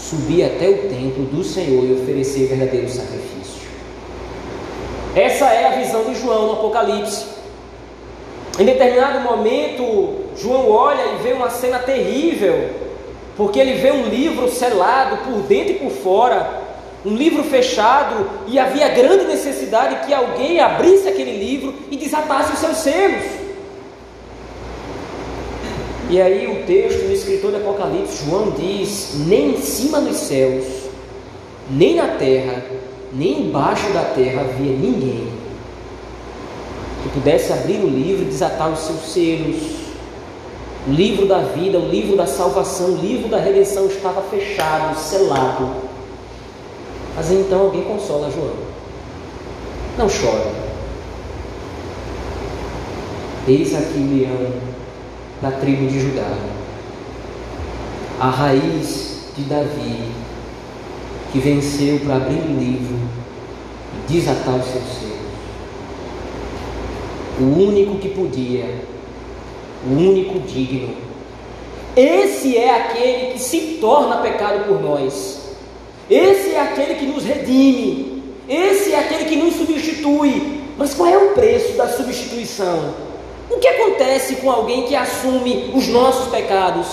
subir 0.00 0.44
até 0.44 0.68
o 0.68 0.88
templo 0.88 1.24
do 1.26 1.44
Senhor 1.44 1.84
e 1.84 1.92
oferecer 1.92 2.46
verdadeiro 2.46 2.88
sacrifício. 2.88 3.68
Essa 5.14 5.46
é 5.46 5.66
a 5.66 5.78
visão 5.82 6.04
de 6.04 6.14
João 6.14 6.46
no 6.46 6.52
Apocalipse. 6.54 7.26
Em 8.58 8.64
determinado 8.64 9.20
momento, 9.20 10.26
João 10.36 10.70
olha 10.70 11.02
e 11.14 11.22
vê 11.22 11.32
uma 11.32 11.50
cena 11.50 11.78
terrível, 11.78 12.70
porque 13.36 13.58
ele 13.58 13.74
vê 13.74 13.92
um 13.92 14.06
livro 14.06 14.48
selado 14.50 15.18
por 15.18 15.42
dentro 15.42 15.72
e 15.72 15.78
por 15.78 15.90
fora, 15.90 16.60
um 17.04 17.14
livro 17.14 17.44
fechado, 17.44 18.28
e 18.46 18.58
havia 18.58 18.88
grande 18.88 19.24
necessidade 19.24 20.06
que 20.06 20.12
alguém 20.12 20.60
abrisse 20.60 21.08
aquele 21.08 21.38
livro 21.38 21.74
e 21.90 21.96
desatasse 21.96 22.52
os 22.52 22.58
seus 22.58 22.76
selos. 22.78 23.39
E 26.10 26.20
aí 26.20 26.48
o 26.48 26.66
texto 26.66 27.06
do 27.06 27.12
escritor 27.12 27.52
do 27.52 27.58
Apocalipse, 27.58 28.24
João 28.24 28.50
diz: 28.50 29.12
nem 29.28 29.52
em 29.52 29.60
cima 29.60 30.00
dos 30.00 30.16
céus, 30.16 30.64
nem 31.70 31.94
na 31.94 32.08
terra, 32.08 32.64
nem 33.12 33.42
embaixo 33.42 33.92
da 33.92 34.02
terra 34.02 34.40
havia 34.40 34.72
ninguém 34.72 35.28
que 37.04 37.08
pudesse 37.10 37.52
abrir 37.52 37.78
o 37.78 37.88
livro 37.88 38.24
e 38.24 38.28
desatar 38.28 38.70
os 38.72 38.80
seus 38.80 39.12
selos. 39.12 39.56
O 40.88 40.90
livro 40.90 41.26
da 41.26 41.38
vida, 41.38 41.78
o 41.78 41.88
livro 41.88 42.16
da 42.16 42.26
salvação, 42.26 42.94
o 42.94 42.96
livro 42.96 43.28
da 43.28 43.38
redenção 43.38 43.86
estava 43.86 44.20
fechado, 44.22 44.98
selado. 44.98 45.70
Mas 47.14 47.30
então 47.30 47.60
alguém 47.60 47.82
consola 47.82 48.30
João. 48.32 48.54
Não 49.96 50.08
chore. 50.08 50.50
Eis 53.46 53.74
aqui 53.74 53.98
o 53.98 54.18
leão 54.18 54.79
da 55.40 55.50
tribo 55.52 55.86
de 55.86 56.00
Judá, 56.00 56.36
a 58.20 58.28
raiz 58.28 59.30
de 59.36 59.44
Davi, 59.44 60.10
que 61.32 61.38
venceu 61.38 62.00
para 62.00 62.16
abrir 62.16 62.40
o 62.40 62.58
livro 62.58 62.98
e 63.94 64.12
desatar 64.12 64.56
os 64.56 64.66
seus 64.66 64.84
selos. 64.84 65.20
O 67.38 67.68
único 67.68 67.96
que 67.96 68.10
podia, 68.10 68.66
o 69.86 69.94
único 69.94 70.40
digno. 70.40 70.94
Esse 71.96 72.56
é 72.56 72.76
aquele 72.76 73.32
que 73.32 73.38
se 73.38 73.78
torna 73.80 74.18
pecado 74.18 74.66
por 74.66 74.80
nós. 74.82 75.40
Esse 76.10 76.50
é 76.50 76.60
aquele 76.60 76.96
que 76.96 77.06
nos 77.06 77.24
redime. 77.24 78.22
Esse 78.48 78.92
é 78.92 78.98
aquele 78.98 79.24
que 79.24 79.36
nos 79.36 79.54
substitui. 79.54 80.60
Mas 80.76 80.92
qual 80.92 81.08
é 81.08 81.16
o 81.16 81.30
preço 81.30 81.76
da 81.76 81.88
substituição? 81.88 83.09
O 83.50 83.58
que 83.58 83.66
acontece 83.66 84.36
com 84.36 84.50
alguém 84.50 84.84
que 84.84 84.94
assume 84.94 85.72
os 85.74 85.88
nossos 85.88 86.28
pecados? 86.28 86.86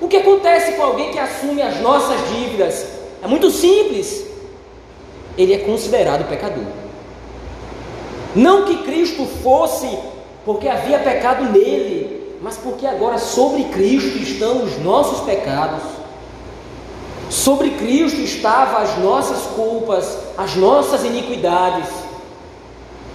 O 0.00 0.06
que 0.06 0.18
acontece 0.18 0.72
com 0.72 0.82
alguém 0.82 1.10
que 1.10 1.18
assume 1.18 1.62
as 1.62 1.80
nossas 1.80 2.18
dívidas? 2.28 2.86
É 3.22 3.26
muito 3.26 3.50
simples. 3.50 4.26
Ele 5.38 5.54
é 5.54 5.58
considerado 5.58 6.28
pecador. 6.28 6.64
Não 8.34 8.66
que 8.66 8.84
Cristo 8.84 9.24
fosse 9.42 9.98
porque 10.44 10.68
havia 10.68 10.98
pecado 10.98 11.50
nele, 11.50 12.36
mas 12.42 12.58
porque 12.58 12.86
agora 12.86 13.18
sobre 13.18 13.64
Cristo 13.64 14.18
estão 14.18 14.62
os 14.62 14.78
nossos 14.78 15.20
pecados. 15.20 15.82
Sobre 17.30 17.70
Cristo 17.70 18.20
estavam 18.20 18.82
as 18.82 18.98
nossas 18.98 19.42
culpas, 19.54 20.18
as 20.36 20.54
nossas 20.54 21.04
iniquidades. 21.04 21.88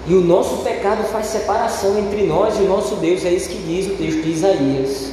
E 0.07 0.13
o 0.13 0.21
nosso 0.21 0.63
pecado 0.63 1.03
faz 1.03 1.27
separação 1.27 1.97
entre 1.99 2.23
nós 2.23 2.57
e 2.57 2.63
o 2.63 2.67
nosso 2.67 2.95
Deus, 2.95 3.23
é 3.23 3.29
isso 3.29 3.49
que 3.49 3.57
diz 3.57 3.85
o 3.87 3.95
texto 3.95 4.21
de 4.21 4.31
Isaías. 4.31 5.11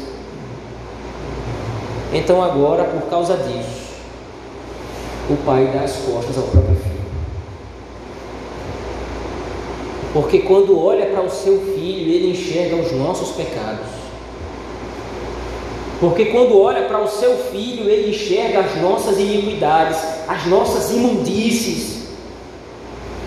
Então, 2.13 2.43
agora, 2.43 2.85
por 2.85 3.03
causa 3.11 3.37
disso, 3.37 3.89
o 5.29 5.37
pai 5.45 5.71
dá 5.75 5.81
as 5.81 5.93
costas 5.97 6.39
ao 6.39 6.45
próprio 6.45 6.77
filho. 6.77 6.89
Porque 10.15 10.39
quando 10.39 10.79
olha 10.83 11.07
para 11.07 11.23
o 11.23 11.31
seu 11.31 11.61
filho, 11.75 12.11
ele 12.11 12.31
enxerga 12.31 12.77
os 12.77 12.91
nossos 12.93 13.37
pecados. 13.37 13.87
Porque 16.01 16.27
quando 16.27 16.59
olha 16.59 16.87
para 16.87 17.03
o 17.03 17.09
seu 17.09 17.37
filho, 17.37 17.91
ele 17.91 18.11
enxerga 18.11 18.61
as 18.61 18.81
nossas 18.81 19.19
iniquidades, 19.19 19.99
as 20.27 20.47
nossas 20.47 20.91
imundícies. 20.93 21.98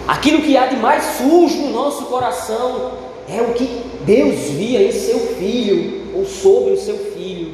Aquilo 0.08 0.42
que 0.42 0.58
há 0.58 0.68
de 0.68 0.76
mais 0.76 1.04
sujo 1.18 1.58
no 1.58 1.72
nosso 1.72 2.06
coração 2.06 2.92
é 3.30 3.42
o 3.42 3.54
que 3.54 3.84
Deus 4.06 4.36
via 4.52 4.82
em 4.82 4.92
seu 4.92 5.20
filho 5.36 6.12
ou 6.16 6.26
sobre 6.26 6.74
o 6.74 6.78
seu 6.78 6.98
filho. 6.98 7.54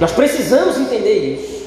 Nós 0.00 0.12
precisamos 0.12 0.78
entender 0.78 1.34
isso. 1.34 1.60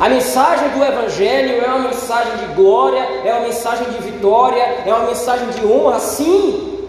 A 0.00 0.08
mensagem 0.08 0.70
do 0.70 0.82
Evangelho 0.82 1.62
é 1.62 1.66
uma 1.66 1.88
mensagem 1.88 2.34
de 2.38 2.54
glória, 2.54 3.00
é 3.00 3.34
uma 3.34 3.46
mensagem 3.46 3.90
de 3.90 4.02
vitória, 4.02 4.62
é 4.86 4.94
uma 4.94 5.06
mensagem 5.06 5.48
de 5.50 5.66
honra, 5.66 6.00
sim. 6.00 6.86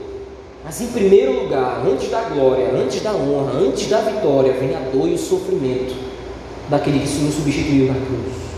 Mas 0.64 0.80
em 0.80 0.88
primeiro 0.88 1.44
lugar, 1.44 1.84
antes 1.86 2.10
da 2.10 2.22
glória, 2.22 2.70
antes 2.74 3.02
da 3.02 3.12
honra, 3.12 3.52
antes 3.60 3.88
da 3.88 3.98
vitória, 4.00 4.54
vem 4.54 4.74
a 4.76 4.80
dor 4.80 5.10
e 5.10 5.16
o 5.16 5.18
sofrimento 5.18 5.94
daquele 6.70 7.00
que 7.00 7.08
se 7.08 7.20
nos 7.20 7.36
substituiu 7.36 7.88
na 7.88 7.96
cruz. 7.96 8.51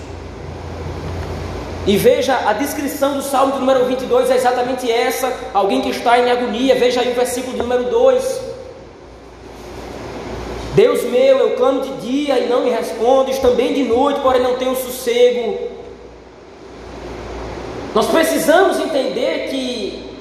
E 1.85 1.97
veja 1.97 2.35
a 2.47 2.53
descrição 2.53 3.15
do 3.15 3.21
Salmo 3.21 3.59
número 3.59 3.85
22 3.85 4.31
é 4.31 4.35
exatamente 4.35 4.89
essa. 4.89 5.33
Alguém 5.53 5.81
que 5.81 5.89
está 5.89 6.17
em 6.17 6.31
agonia, 6.31 6.75
veja 6.75 7.01
aí 7.01 7.11
o 7.11 7.15
versículo 7.15 7.57
número 7.57 7.83
2. 7.85 8.53
Deus 10.75 11.03
meu, 11.03 11.37
eu 11.39 11.55
clamo 11.55 11.81
de 11.81 11.93
dia 11.97 12.39
e 12.39 12.47
não 12.47 12.63
me 12.63 12.69
respondes, 12.69 13.37
também 13.37 13.73
de 13.73 13.83
noite, 13.83 14.21
porém 14.21 14.41
não 14.41 14.55
tenho 14.55 14.75
sossego. 14.75 15.59
Nós 17.93 18.07
precisamos 18.07 18.79
entender 18.79 19.49
que 19.49 20.17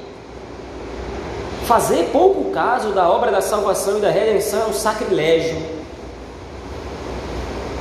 fazer 1.65 2.11
pouco 2.13 2.51
caso 2.51 2.91
da 2.91 3.09
obra 3.09 3.31
da 3.31 3.41
salvação 3.41 3.99
e 3.99 4.01
da 4.01 4.11
redenção 4.11 4.63
é 4.63 4.67
um 4.67 4.75
sacrilégio. 4.75 5.57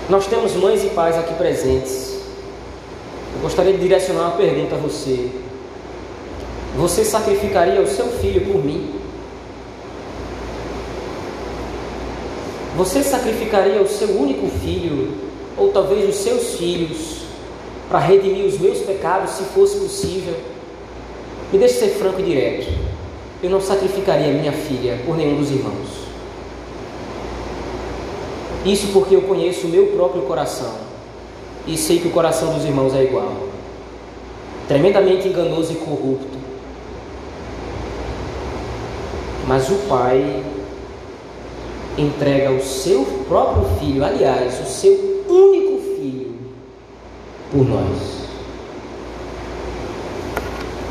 Nós 0.08 0.28
temos 0.28 0.54
mães 0.54 0.84
e 0.84 0.90
pais 0.90 1.18
aqui 1.18 1.34
presentes. 1.34 2.11
Eu 3.34 3.42
gostaria 3.42 3.74
de 3.74 3.80
direcionar 3.80 4.28
uma 4.28 4.38
pergunta 4.38 4.76
a 4.76 4.78
você. 4.78 5.30
Você 6.78 7.04
sacrificaria 7.04 7.82
o 7.82 7.88
seu 7.88 8.08
filho 8.08 8.42
por 8.52 8.64
mim? 8.64 8.96
Você 12.78 13.04
sacrificaria 13.04 13.82
o 13.82 13.88
seu 13.88 14.10
único 14.10 14.48
filho, 14.48 15.14
ou 15.58 15.70
talvez 15.70 16.08
os 16.08 16.16
seus 16.16 16.56
filhos, 16.56 17.22
para 17.90 18.00
redimir 18.00 18.46
os 18.46 18.58
meus 18.58 18.80
pecados, 18.80 19.32
se 19.32 19.44
fosse 19.44 19.78
possível? 19.78 20.36
Me 21.52 21.60
deixe 21.60 21.76
ser 21.76 21.90
franco 21.90 22.22
e 22.22 22.24
direto. 22.24 22.68
Eu 23.44 23.50
não 23.50 23.60
sacrificaria 23.60 24.32
minha 24.32 24.54
filha 24.54 25.00
por 25.06 25.18
nenhum 25.18 25.38
dos 25.38 25.52
irmãos. 25.52 25.88
Isso 28.66 28.88
porque 28.94 29.16
eu 29.16 29.24
conheço 29.24 29.68
o 29.68 29.70
meu 29.70 29.88
próprio 29.88 30.22
coração 30.24 30.91
e 31.68 31.78
sei 31.78 32.00
que 32.00 32.08
o 32.08 32.12
coração 32.12 32.54
dos 32.54 32.66
irmãos 32.66 32.94
é 32.94 33.04
igual 33.04 33.52
tremendamente 34.72 35.28
enganoso 35.28 35.74
e 35.74 35.76
corrupto. 35.76 36.40
Mas 39.46 39.70
o 39.70 39.76
Pai 39.90 40.42
entrega 41.98 42.52
o 42.52 42.64
seu 42.64 43.04
próprio 43.28 43.66
filho, 43.80 44.06
aliás, 44.06 44.62
o 44.62 44.66
seu 44.66 45.26
único 45.28 45.82
filho, 45.98 46.36
por 47.52 47.68
nós. 47.68 48.22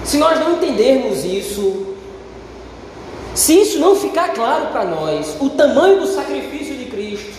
Se 0.05 0.19
nós 0.19 0.39
não 0.39 0.57
entendermos 0.57 1.25
isso, 1.25 1.95
se 3.35 3.63
isso 3.63 3.79
não 3.79 3.97
ficar 3.97 4.35
claro 4.35 4.67
para 4.67 4.85
nós, 4.85 5.37
o 5.41 5.49
tamanho 5.49 6.01
do 6.01 6.07
sacrifício 6.07 6.75
de 6.75 6.85
Cristo, 6.85 7.33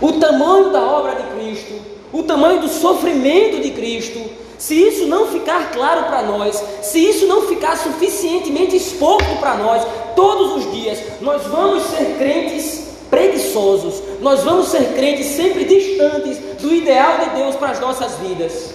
o 0.00 0.12
tamanho 0.12 0.70
da 0.70 0.80
obra 0.80 1.16
de 1.16 1.26
Cristo, 1.34 1.91
o 2.12 2.22
tamanho 2.22 2.60
do 2.60 2.68
sofrimento 2.68 3.60
de 3.60 3.70
Cristo, 3.70 4.20
se 4.58 4.74
isso 4.74 5.06
não 5.06 5.26
ficar 5.26 5.72
claro 5.72 6.04
para 6.04 6.22
nós, 6.22 6.62
se 6.82 6.98
isso 6.98 7.26
não 7.26 7.48
ficar 7.48 7.76
suficientemente 7.76 8.76
exposto 8.76 9.36
para 9.40 9.54
nós 9.54 9.82
todos 10.14 10.56
os 10.56 10.72
dias, 10.72 11.00
nós 11.20 11.42
vamos 11.46 11.82
ser 11.84 12.16
crentes 12.16 12.92
preguiçosos, 13.10 14.02
nós 14.20 14.42
vamos 14.42 14.68
ser 14.68 14.94
crentes 14.94 15.26
sempre 15.26 15.64
distantes 15.64 16.38
do 16.60 16.72
ideal 16.72 17.18
de 17.18 17.30
Deus 17.36 17.56
para 17.56 17.70
as 17.70 17.80
nossas 17.80 18.14
vidas. 18.18 18.72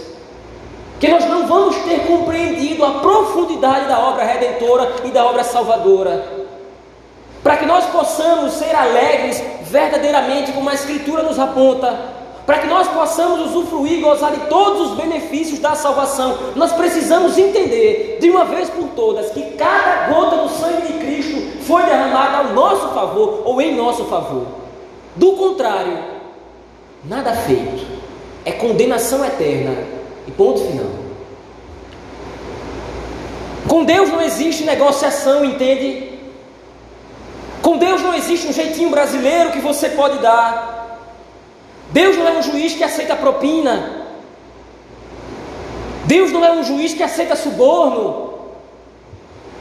Que 1.00 1.08
nós 1.08 1.26
não 1.26 1.48
vamos 1.48 1.76
ter 1.84 2.06
compreendido 2.08 2.84
a 2.84 3.00
profundidade 3.00 3.88
da 3.88 4.00
obra 4.00 4.26
redentora 4.26 4.92
e 5.06 5.10
da 5.10 5.26
obra 5.26 5.44
salvadora. 5.44 6.48
Para 7.42 7.58
que 7.58 7.66
nós 7.66 7.86
possamos 7.86 8.54
ser 8.54 8.76
alegres 8.76 9.42
verdadeiramente, 9.62 10.52
como 10.52 10.70
a 10.70 10.74
Escritura 10.74 11.24
nos 11.24 11.40
aponta, 11.40 12.17
para 12.48 12.60
que 12.60 12.68
nós 12.68 12.88
possamos 12.88 13.52
usufruir 13.52 14.00
e 14.00 14.02
gozar 14.02 14.32
de 14.32 14.40
todos 14.48 14.92
os 14.92 14.98
benefícios 14.98 15.60
da 15.60 15.76
salvação, 15.76 16.38
nós 16.56 16.72
precisamos 16.72 17.38
entender 17.38 18.20
de 18.22 18.30
uma 18.30 18.46
vez 18.46 18.70
por 18.70 18.88
todas 18.96 19.32
que 19.32 19.52
cada 19.58 20.08
gota 20.08 20.38
do 20.38 20.48
sangue 20.48 20.94
de 20.94 20.94
Cristo 20.94 21.64
foi 21.66 21.84
derramada 21.84 22.38
ao 22.38 22.54
nosso 22.54 22.88
favor 22.94 23.42
ou 23.44 23.62
em 23.62 23.76
nosso 23.76 24.06
favor. 24.06 24.46
Do 25.14 25.34
contrário, 25.34 26.00
nada 27.04 27.34
feito, 27.34 27.86
é 28.46 28.54
condenação 28.54 29.26
eterna 29.26 29.76
e 30.26 30.32
ponto 30.32 30.62
final. 30.62 30.88
Com 33.68 33.84
Deus 33.84 34.10
não 34.10 34.22
existe 34.22 34.64
negociação, 34.64 35.44
entende? 35.44 36.14
Com 37.62 37.78
Deus 37.78 38.02
não 38.02 38.14
existe 38.14 38.48
um 38.48 38.54
jeitinho 38.54 38.90
brasileiro 38.90 39.52
que 39.52 39.60
você 39.60 39.90
pode 39.90 40.20
dar. 40.20 40.77
Deus 41.92 42.18
não 42.18 42.28
é 42.28 42.32
um 42.34 42.44
juiz 42.44 42.74
que 42.74 42.84
aceita 42.84 43.16
propina. 43.16 44.06
Deus 46.06 46.32
não 46.32 46.44
é 46.44 46.52
um 46.52 46.64
juiz 46.64 46.94
que 46.94 47.04
aceita 47.04 47.36
suborno. 47.36 48.28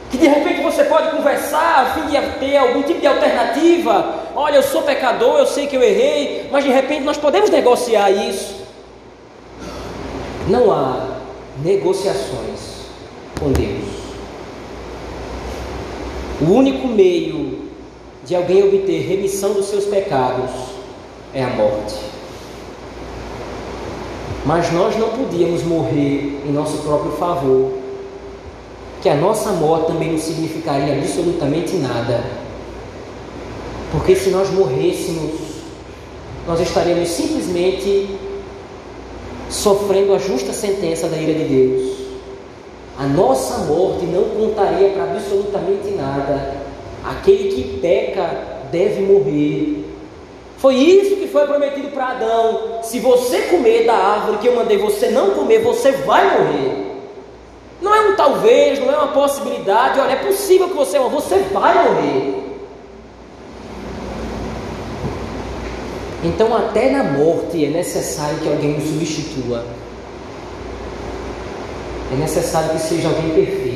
Que 0.09 0.17
de 0.17 0.27
repente 0.27 0.61
você 0.61 0.85
pode 0.85 1.11
conversar 1.11 1.81
a 1.81 1.85
fim 1.93 2.07
de 2.07 2.39
ter 2.39 2.57
algum 2.57 2.81
tipo 2.83 3.01
de 3.01 3.07
alternativa. 3.07 4.23
Olha, 4.35 4.55
eu 4.55 4.63
sou 4.63 4.81
pecador, 4.81 5.39
eu 5.39 5.45
sei 5.45 5.67
que 5.67 5.75
eu 5.75 5.83
errei, 5.83 6.47
mas 6.51 6.63
de 6.63 6.71
repente 6.71 7.03
nós 7.03 7.17
podemos 7.17 7.49
negociar 7.49 8.09
isso. 8.09 8.55
Não 10.47 10.71
há 10.71 11.17
negociações 11.61 12.87
com 13.37 13.51
Deus. 13.51 13.97
O 16.39 16.53
único 16.53 16.87
meio 16.87 17.67
de 18.23 18.35
alguém 18.35 18.63
obter 18.63 19.07
remissão 19.07 19.53
dos 19.53 19.65
seus 19.65 19.85
pecados 19.85 20.51
é 21.33 21.43
a 21.43 21.49
morte. 21.49 21.95
Mas 24.47 24.71
nós 24.71 24.97
não 24.97 25.09
podíamos 25.09 25.61
morrer 25.63 26.41
em 26.47 26.53
nosso 26.53 26.77
próprio 26.77 27.11
favor, 27.11 27.73
que 29.01 29.09
a 29.09 29.15
nossa 29.15 29.51
morte 29.51 29.87
também 29.87 30.13
não 30.13 30.17
significaria 30.17 30.97
absolutamente 30.97 31.75
nada. 31.75 32.23
Porque 33.91 34.15
se 34.15 34.29
nós 34.29 34.49
morrêssemos, 34.49 35.33
nós 36.47 36.61
estaríamos 36.61 37.09
simplesmente 37.09 38.09
sofrendo 39.49 40.13
a 40.13 40.17
justa 40.17 40.53
sentença 40.53 41.09
da 41.09 41.17
ira 41.17 41.33
de 41.33 41.43
Deus. 41.43 41.97
A 42.97 43.05
nossa 43.05 43.65
morte 43.65 44.05
não 44.05 44.23
contaria 44.29 44.91
para 44.91 45.11
absolutamente 45.11 45.89
nada. 45.89 46.55
Aquele 47.03 47.51
que 47.51 47.79
peca 47.81 48.61
deve 48.71 49.01
morrer. 49.01 49.86
Foi 50.57 50.75
isso 50.75 51.15
que 51.17 51.27
foi 51.27 51.45
prometido 51.45 51.89
para 51.89 52.09
Adão. 52.09 52.79
Se 52.81 52.99
você 52.99 53.41
comer 53.43 53.85
da 53.85 53.93
árvore 53.93 54.37
que 54.39 54.47
eu 54.47 54.55
mandei 54.55 54.77
você 54.77 55.09
não 55.09 55.31
comer, 55.31 55.59
você 55.59 55.91
vai 55.91 56.37
morrer. 56.37 56.87
Não 57.81 57.93
é 57.93 58.09
um 58.09 58.15
talvez, 58.15 58.79
não 58.79 58.91
é 58.91 58.97
uma 58.97 59.09
possibilidade. 59.09 59.99
Olha, 59.99 60.13
é 60.13 60.15
possível 60.15 60.67
que 60.69 60.75
você 60.75 60.97
morra, 60.97 61.09
você 61.09 61.37
vai 61.53 61.73
morrer. 61.75 62.43
Então, 66.23 66.55
até 66.55 66.89
na 66.89 67.03
morte 67.03 67.63
é 67.63 67.69
necessário 67.69 68.39
que 68.39 68.49
alguém 68.49 68.73
nos 68.73 68.89
substitua. 68.89 69.63
É 72.11 72.15
necessário 72.15 72.71
que 72.71 72.79
seja 72.79 73.09
alguém 73.09 73.29
perfeito. 73.29 73.66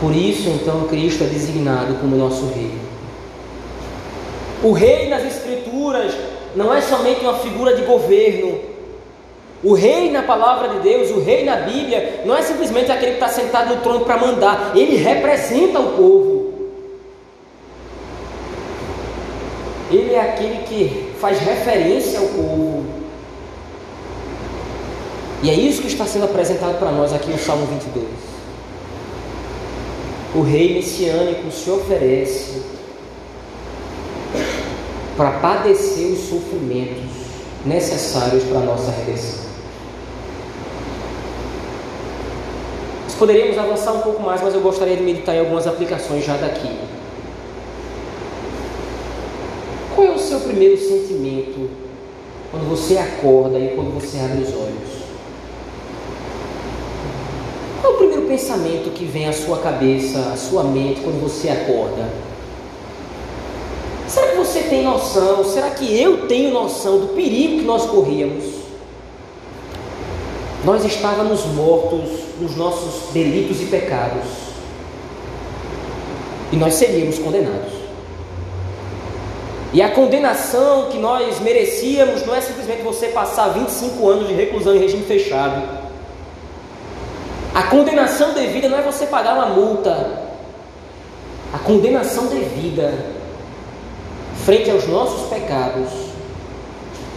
Por 0.00 0.14
isso, 0.14 0.48
então, 0.50 0.86
Cristo 0.88 1.24
é 1.24 1.26
designado 1.26 1.94
como 1.94 2.16
nosso 2.16 2.46
rei. 2.46 2.72
O 4.62 4.72
rei 4.72 5.08
nas 5.08 5.24
Escrituras 5.24 6.14
não 6.56 6.72
é 6.72 6.80
somente 6.80 7.20
uma 7.20 7.38
figura 7.38 7.74
de 7.74 7.82
governo. 7.82 8.60
O 9.62 9.72
rei 9.72 10.10
na 10.10 10.22
palavra 10.22 10.68
de 10.68 10.80
Deus, 10.80 11.10
o 11.10 11.20
rei 11.20 11.44
na 11.44 11.56
Bíblia, 11.56 12.22
não 12.24 12.36
é 12.36 12.42
simplesmente 12.42 12.90
aquele 12.90 13.12
que 13.12 13.24
está 13.24 13.28
sentado 13.28 13.74
no 13.74 13.80
trono 13.80 14.04
para 14.04 14.18
mandar, 14.18 14.72
ele 14.74 14.96
representa 14.96 15.80
o 15.80 15.92
povo. 15.92 16.44
Ele 19.90 20.14
é 20.14 20.20
aquele 20.20 20.64
que 20.64 21.12
faz 21.20 21.38
referência 21.38 22.18
ao 22.18 22.26
povo. 22.26 22.84
E 25.42 25.50
é 25.50 25.54
isso 25.54 25.82
que 25.82 25.88
está 25.88 26.06
sendo 26.06 26.24
apresentado 26.24 26.78
para 26.78 26.90
nós 26.90 27.12
aqui 27.12 27.30
no 27.30 27.38
Salmo 27.38 27.66
22. 27.66 28.06
O 30.34 30.42
rei 30.42 30.74
messiânico 30.74 31.50
se 31.52 31.70
oferece 31.70 32.62
para 35.16 35.30
padecer 35.38 36.12
os 36.12 36.28
sofrimentos 36.28 37.12
necessários 37.64 38.42
para 38.44 38.58
a 38.58 38.62
nossa 38.62 38.90
redenção. 38.90 39.44
Nós 43.04 43.14
poderíamos 43.14 43.56
avançar 43.56 43.92
um 43.92 44.00
pouco 44.00 44.22
mais, 44.22 44.42
mas 44.42 44.54
eu 44.54 44.60
gostaria 44.60 44.96
de 44.96 45.04
meditar 45.04 45.36
em 45.36 45.38
algumas 45.38 45.68
aplicações 45.68 46.24
já 46.24 46.36
daqui. 46.36 46.80
Qual 49.94 50.08
é 50.08 50.10
o 50.10 50.18
seu 50.18 50.40
primeiro 50.40 50.76
sentimento 50.76 51.70
quando 52.50 52.68
você 52.68 52.98
acorda 52.98 53.56
e 53.56 53.68
quando 53.76 53.94
você 53.94 54.18
abre 54.18 54.42
os 54.42 54.52
olhos? 54.52 55.04
Qual 57.80 57.92
é 57.92 57.94
o 57.94 57.98
primeiro 57.98 58.23
pensamento 58.34 58.90
que 58.90 59.04
vem 59.04 59.28
à 59.28 59.32
sua 59.32 59.58
cabeça, 59.58 60.18
à 60.32 60.36
sua 60.36 60.64
mente 60.64 61.00
quando 61.02 61.22
você 61.22 61.48
acorda? 61.48 62.08
Será 64.08 64.32
que 64.32 64.36
você 64.36 64.60
tem 64.64 64.82
noção? 64.82 65.44
Será 65.44 65.70
que 65.70 66.00
eu 66.00 66.26
tenho 66.26 66.52
noção 66.52 66.98
do 66.98 67.08
perigo 67.14 67.60
que 67.60 67.64
nós 67.64 67.86
corríamos? 67.86 68.44
Nós 70.64 70.84
estávamos 70.84 71.44
mortos 71.46 72.10
nos 72.40 72.56
nossos 72.56 73.12
delitos 73.12 73.62
e 73.62 73.66
pecados. 73.66 74.24
E 76.50 76.56
nós 76.56 76.74
seríamos 76.74 77.18
condenados. 77.18 77.72
E 79.72 79.80
a 79.80 79.90
condenação 79.90 80.88
que 80.90 80.98
nós 80.98 81.38
merecíamos 81.40 82.26
não 82.26 82.34
é 82.34 82.40
simplesmente 82.40 82.82
você 82.82 83.08
passar 83.08 83.48
25 83.48 84.08
anos 84.08 84.28
de 84.28 84.34
reclusão 84.34 84.74
em 84.74 84.78
regime 84.78 85.04
fechado. 85.04 85.83
A 87.54 87.62
condenação 87.62 88.34
devida 88.34 88.68
não 88.68 88.78
é 88.78 88.82
você 88.82 89.06
pagar 89.06 89.34
uma 89.34 89.46
multa. 89.46 90.24
A 91.52 91.58
condenação 91.58 92.26
devida, 92.26 92.92
frente 94.44 94.68
aos 94.72 94.88
nossos 94.88 95.28
pecados, 95.28 95.88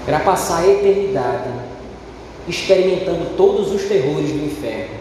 era 0.07 0.19
passar 0.19 0.59
a 0.59 0.67
eternidade 0.67 1.49
experimentando 2.47 3.35
todos 3.35 3.71
os 3.71 3.83
terrores 3.85 4.31
do 4.31 4.45
inferno. 4.45 4.95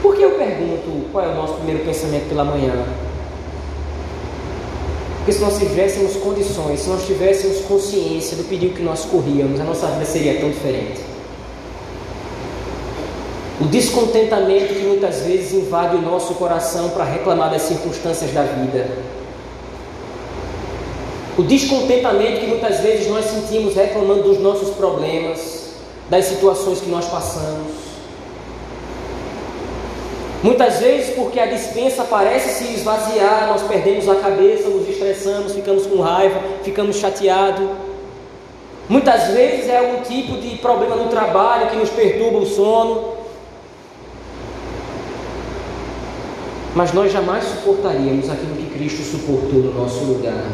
Por 0.00 0.16
que 0.16 0.22
eu 0.22 0.32
pergunto 0.32 1.10
qual 1.12 1.24
é 1.24 1.28
o 1.28 1.34
nosso 1.34 1.54
primeiro 1.56 1.84
pensamento 1.84 2.26
pela 2.30 2.44
manhã? 2.44 2.86
Porque 5.18 5.32
se 5.32 5.40
nós 5.40 5.58
tivéssemos 5.58 6.16
condições, 6.16 6.80
se 6.80 6.88
nós 6.88 7.06
tivéssemos 7.06 7.60
consciência 7.60 8.36
do 8.36 8.44
perigo 8.44 8.74
que 8.74 8.82
nós 8.82 9.04
corríamos, 9.04 9.60
a 9.60 9.64
nossa 9.64 9.86
vida 9.88 10.06
seria 10.06 10.40
tão 10.40 10.50
diferente. 10.50 11.13
O 13.60 13.64
descontentamento 13.66 14.74
que 14.74 14.82
muitas 14.82 15.20
vezes 15.20 15.52
invade 15.52 15.96
o 15.96 16.02
nosso 16.02 16.34
coração 16.34 16.90
para 16.90 17.04
reclamar 17.04 17.50
das 17.50 17.62
circunstâncias 17.62 18.32
da 18.32 18.42
vida. 18.42 18.88
O 21.38 21.42
descontentamento 21.42 22.40
que 22.40 22.46
muitas 22.46 22.80
vezes 22.80 23.08
nós 23.08 23.24
sentimos 23.26 23.74
reclamando 23.74 24.22
dos 24.24 24.40
nossos 24.40 24.70
problemas, 24.70 25.74
das 26.10 26.24
situações 26.24 26.80
que 26.80 26.90
nós 26.90 27.06
passamos. 27.06 27.84
Muitas 30.42 30.80
vezes, 30.80 31.14
porque 31.14 31.40
a 31.40 31.46
dispensa 31.46 32.04
parece 32.04 32.64
se 32.64 32.74
esvaziar, 32.74 33.46
nós 33.48 33.62
perdemos 33.62 34.08
a 34.08 34.16
cabeça, 34.16 34.68
nos 34.68 34.86
estressamos, 34.88 35.54
ficamos 35.54 35.86
com 35.86 36.00
raiva, 36.00 36.38
ficamos 36.62 36.96
chateados. 36.96 37.66
Muitas 38.88 39.28
vezes 39.28 39.70
é 39.70 39.78
algum 39.78 40.02
tipo 40.02 40.36
de 40.36 40.58
problema 40.58 40.96
no 40.96 41.08
trabalho 41.08 41.68
que 41.68 41.76
nos 41.76 41.88
perturba 41.88 42.38
o 42.38 42.46
sono. 42.46 43.13
Mas 46.74 46.92
nós 46.92 47.12
jamais 47.12 47.44
suportaríamos 47.44 48.28
aquilo 48.28 48.56
que 48.56 48.74
Cristo 48.74 49.02
suportou 49.02 49.60
no 49.60 49.74
nosso 49.74 50.04
lugar. 50.04 50.44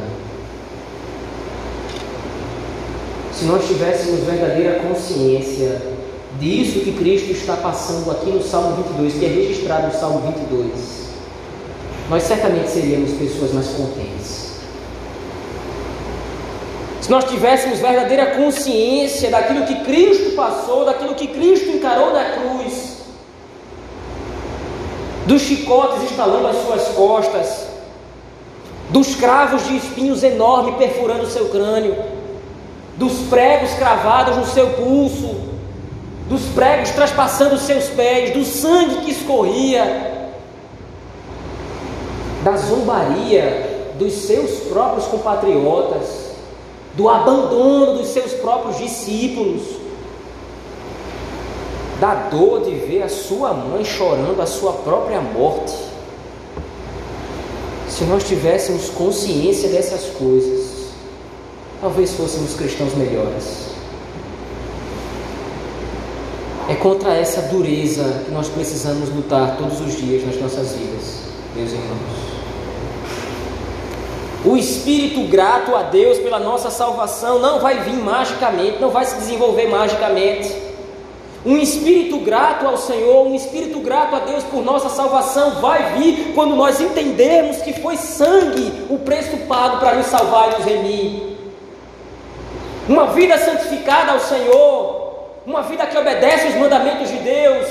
Se 3.33 3.46
nós 3.46 3.66
tivéssemos 3.66 4.20
verdadeira 4.20 4.80
consciência 4.80 5.80
disso 6.38 6.80
que 6.80 6.92
Cristo 6.92 7.33
está 7.33 7.56
passando 7.56 8.11
aqui 8.11 8.30
no 8.30 8.42
Salmo 8.42 8.76
22, 8.83 9.14
que 9.14 9.24
é 9.24 9.28
registrado 9.28 9.87
no 9.87 9.94
Salmo 9.94 10.20
22, 10.33 11.00
nós 12.11 12.22
certamente 12.22 12.68
seríamos 12.68 13.12
pessoas 13.12 13.52
mais 13.52 13.68
contentes. 13.68 14.50
Se 17.00 17.11
nós 17.11 17.24
tivéssemos 17.24 17.78
verdadeira 17.78 18.26
consciência 18.37 19.30
daquilo 19.30 19.64
que 19.64 19.85
Cristo 19.85 20.37
passou, 20.37 20.85
daquilo 20.85 21.14
que 21.14 21.28
Cristo 21.28 21.70
encarou 21.70 22.12
na 22.12 22.24
cruz, 22.33 22.79
dos 25.30 25.42
chicotes 25.42 26.10
estalando 26.10 26.48
as 26.48 26.56
suas 26.56 26.88
costas, 26.88 27.68
dos 28.88 29.14
cravos 29.14 29.64
de 29.64 29.76
espinhos 29.76 30.24
enormes 30.24 30.74
perfurando 30.74 31.22
o 31.22 31.30
seu 31.30 31.50
crânio, 31.50 31.96
dos 32.96 33.12
pregos 33.30 33.72
cravados 33.74 34.36
no 34.36 34.44
seu 34.44 34.70
pulso, 34.70 35.36
dos 36.28 36.42
pregos 36.46 36.90
traspassando 36.90 37.54
os 37.54 37.60
seus 37.60 37.84
pés, 37.90 38.32
do 38.32 38.44
sangue 38.44 39.04
que 39.04 39.12
escorria, 39.12 40.32
da 42.42 42.56
zombaria 42.56 43.92
dos 44.00 44.12
seus 44.12 44.50
próprios 44.68 45.06
compatriotas, 45.06 46.32
do 46.96 47.08
abandono 47.08 47.98
dos 47.98 48.08
seus 48.08 48.32
próprios 48.32 48.78
discípulos, 48.78 49.62
da 52.00 52.14
dor 52.14 52.64
de 52.64 52.74
ver 52.74 53.02
a 53.02 53.08
sua 53.08 53.52
mãe 53.52 53.84
chorando 53.84 54.40
a 54.40 54.46
sua 54.46 54.72
própria 54.72 55.20
morte. 55.20 55.74
Se 57.88 58.04
nós 58.04 58.24
tivéssemos 58.24 58.88
consciência 58.88 59.68
dessas 59.68 60.06
coisas, 60.16 60.86
talvez 61.80 62.12
fôssemos 62.14 62.54
cristãos 62.54 62.94
melhores. 62.94 63.68
É 66.70 66.74
contra 66.74 67.14
essa 67.14 67.42
dureza 67.42 68.22
que 68.24 68.30
nós 68.30 68.48
precisamos 68.48 69.10
lutar 69.10 69.56
todos 69.58 69.80
os 69.80 69.96
dias 69.96 70.24
nas 70.24 70.40
nossas 70.40 70.72
vidas, 70.72 71.24
meus 71.54 71.72
irmãos. 71.72 72.30
O 74.44 74.56
espírito 74.56 75.28
grato 75.28 75.74
a 75.76 75.82
Deus 75.82 76.18
pela 76.18 76.38
nossa 76.38 76.70
salvação 76.70 77.40
não 77.40 77.60
vai 77.60 77.82
vir 77.82 77.96
magicamente, 77.96 78.80
não 78.80 78.88
vai 78.88 79.04
se 79.04 79.16
desenvolver 79.16 79.66
magicamente. 79.66 80.69
Um 81.44 81.57
espírito 81.57 82.18
grato 82.18 82.66
ao 82.66 82.76
Senhor, 82.76 83.26
um 83.26 83.35
espírito 83.35 83.81
grato 83.81 84.14
a 84.14 84.20
Deus 84.20 84.44
por 84.44 84.62
nossa 84.62 84.90
salvação 84.90 85.61
vai 85.61 85.94
vir 85.94 86.33
quando 86.35 86.55
nós 86.55 86.81
entendermos 86.81 87.59
que 87.59 87.72
foi 87.81 87.96
sangue 87.96 88.85
o 88.90 88.98
preço 88.98 89.37
pago 89.48 89.79
para 89.79 89.94
nos 89.94 90.07
salvar 90.07 90.50
e 90.50 90.57
nos 90.57 90.64
remir. 90.64 91.37
Uma 92.88 93.07
vida 93.07 93.38
santificada 93.38 94.12
ao 94.12 94.20
Senhor 94.20 95.00
uma 95.46 95.62
vida 95.62 95.87
que 95.87 95.96
obedece 95.96 96.48
os 96.48 96.55
mandamentos 96.55 97.09
de 97.09 97.16
Deus, 97.16 97.66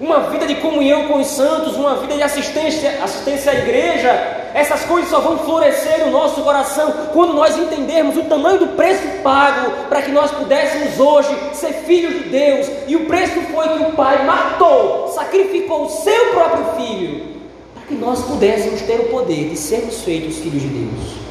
uma 0.00 0.20
vida 0.30 0.46
de 0.46 0.56
comunhão 0.56 1.06
com 1.06 1.20
os 1.20 1.26
santos, 1.28 1.76
uma 1.76 1.96
vida 1.96 2.14
de 2.14 2.22
assistência, 2.22 2.98
assistência 3.02 3.52
à 3.52 3.54
igreja, 3.54 4.43
essas 4.54 4.84
coisas 4.84 5.10
só 5.10 5.18
vão 5.18 5.36
florescer 5.38 6.06
no 6.06 6.12
nosso 6.12 6.40
coração 6.42 6.92
quando 7.12 7.34
nós 7.34 7.58
entendermos 7.58 8.16
o 8.16 8.22
tamanho 8.22 8.60
do 8.60 8.68
preço 8.68 9.02
pago 9.20 9.88
para 9.88 10.00
que 10.00 10.12
nós 10.12 10.30
pudéssemos 10.30 11.00
hoje 11.00 11.36
ser 11.54 11.72
filhos 11.72 12.14
de 12.22 12.28
Deus. 12.28 12.70
E 12.86 12.94
o 12.94 13.04
preço 13.06 13.40
foi 13.52 13.68
que 13.68 13.82
o 13.82 13.92
Pai 13.94 14.24
matou, 14.24 15.08
sacrificou 15.08 15.86
o 15.86 15.90
seu 15.90 16.26
próprio 16.26 16.66
filho, 16.76 17.26
para 17.74 17.82
que 17.88 17.94
nós 17.94 18.22
pudéssemos 18.22 18.80
ter 18.82 19.00
o 19.00 19.08
poder 19.08 19.48
de 19.48 19.56
sermos 19.56 20.02
feitos 20.02 20.36
filhos 20.36 20.62
de 20.62 20.68
Deus. 20.68 21.24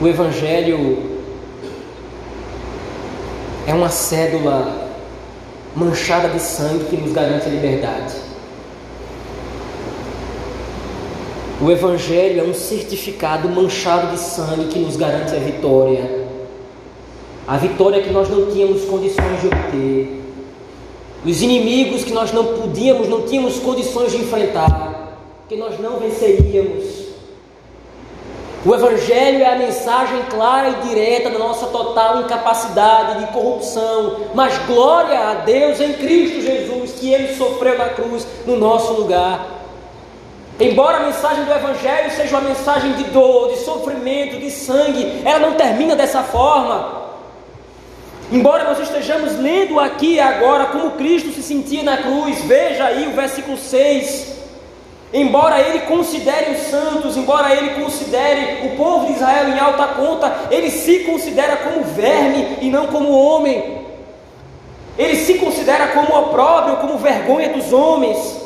O 0.00 0.08
Evangelho 0.08 1.20
é 3.68 3.72
uma 3.72 3.88
cédula 3.88 4.85
manchada 5.76 6.30
de 6.30 6.40
sangue 6.40 6.86
que 6.86 6.96
nos 6.96 7.12
garante 7.12 7.46
a 7.46 7.50
liberdade. 7.50 8.14
O 11.60 11.70
Evangelho 11.70 12.40
é 12.40 12.42
um 12.42 12.54
certificado 12.54 13.48
manchado 13.48 14.10
de 14.10 14.18
sangue 14.18 14.68
que 14.68 14.78
nos 14.78 14.96
garante 14.96 15.34
a 15.34 15.38
vitória. 15.38 16.26
A 17.46 17.58
vitória 17.58 18.02
que 18.02 18.10
nós 18.10 18.28
não 18.30 18.50
tínhamos 18.50 18.86
condições 18.86 19.40
de 19.40 19.48
obter. 19.48 20.22
Os 21.24 21.42
inimigos 21.42 22.04
que 22.04 22.12
nós 22.12 22.32
não 22.32 22.44
podíamos, 22.44 23.08
não 23.08 23.22
tínhamos 23.22 23.58
condições 23.58 24.12
de 24.12 24.18
enfrentar, 24.18 25.18
que 25.46 25.56
nós 25.56 25.78
não 25.78 25.98
venceríamos. 25.98 26.95
O 28.66 28.74
Evangelho 28.74 29.44
é 29.44 29.52
a 29.52 29.54
mensagem 29.54 30.24
clara 30.28 30.70
e 30.70 30.88
direta 30.88 31.30
da 31.30 31.38
nossa 31.38 31.68
total 31.68 32.22
incapacidade 32.22 33.20
de 33.20 33.32
corrupção, 33.32 34.16
mas 34.34 34.58
glória 34.66 35.16
a 35.20 35.34
Deus 35.34 35.80
em 35.80 35.92
Cristo 35.92 36.40
Jesus, 36.40 36.90
que 36.98 37.14
Ele 37.14 37.36
sofreu 37.36 37.78
na 37.78 37.90
cruz 37.90 38.26
no 38.44 38.56
nosso 38.56 38.94
lugar. 38.94 39.46
Embora 40.58 40.96
a 40.96 41.00
mensagem 41.04 41.44
do 41.44 41.52
Evangelho 41.52 42.10
seja 42.10 42.36
uma 42.36 42.48
mensagem 42.48 42.94
de 42.94 43.04
dor, 43.04 43.52
de 43.52 43.60
sofrimento, 43.60 44.40
de 44.40 44.50
sangue, 44.50 45.22
ela 45.24 45.38
não 45.38 45.54
termina 45.54 45.94
dessa 45.94 46.24
forma. 46.24 47.06
Embora 48.32 48.64
nós 48.64 48.80
estejamos 48.80 49.38
lendo 49.38 49.78
aqui 49.78 50.18
agora 50.18 50.66
como 50.66 50.90
Cristo 50.92 51.30
se 51.30 51.40
sentia 51.40 51.84
na 51.84 51.98
cruz, 51.98 52.42
veja 52.42 52.86
aí 52.86 53.06
o 53.06 53.12
versículo 53.12 53.56
6. 53.56 54.35
Embora 55.12 55.60
ele 55.60 55.80
considere 55.80 56.52
os 56.52 56.62
santos, 56.68 57.16
embora 57.16 57.54
ele 57.54 57.80
considere 57.82 58.66
o 58.66 58.76
povo 58.76 59.06
de 59.06 59.12
Israel 59.12 59.48
em 59.48 59.58
alta 59.58 59.86
conta, 59.88 60.48
ele 60.50 60.70
se 60.70 61.00
considera 61.00 61.56
como 61.58 61.84
verme 61.84 62.58
e 62.60 62.68
não 62.68 62.88
como 62.88 63.10
homem. 63.10 63.86
Ele 64.98 65.16
se 65.16 65.34
considera 65.34 65.88
como 65.88 66.18
opróbrio, 66.18 66.78
como 66.78 66.98
vergonha 66.98 67.50
dos 67.50 67.72
homens. 67.72 68.40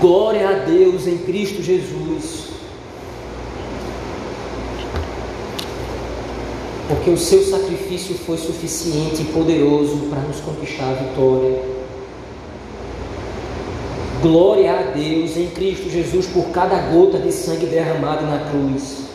Glória 0.00 0.48
a 0.48 0.52
Deus 0.52 1.06
em 1.06 1.18
Cristo 1.18 1.62
Jesus. 1.62 2.48
Porque 6.88 7.10
o 7.10 7.18
seu 7.18 7.42
sacrifício 7.44 8.16
foi 8.16 8.38
suficiente 8.38 9.22
e 9.22 9.26
poderoso 9.26 10.08
para 10.08 10.20
nos 10.20 10.40
conquistar 10.40 10.88
a 10.88 10.94
vitória. 10.94 11.77
Glória 14.20 14.72
a 14.72 14.82
Deus 14.82 15.36
em 15.36 15.48
Cristo 15.50 15.88
Jesus 15.88 16.26
por 16.26 16.46
cada 16.50 16.76
gota 16.90 17.18
de 17.18 17.30
sangue 17.30 17.66
derramado 17.66 18.26
na 18.26 18.50
cruz. 18.50 19.06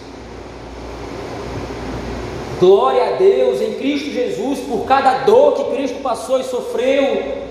Glória 2.58 3.10
a 3.10 3.18
Deus 3.18 3.62
em 3.62 3.74
Cristo 3.74 4.12
Jesus 4.12 4.60
por 4.60 4.86
cada 4.86 5.26
dor 5.26 5.56
que 5.56 5.76
Cristo 5.76 6.02
passou 6.02 6.39
e 6.39 6.44
sofreu. 6.46 7.44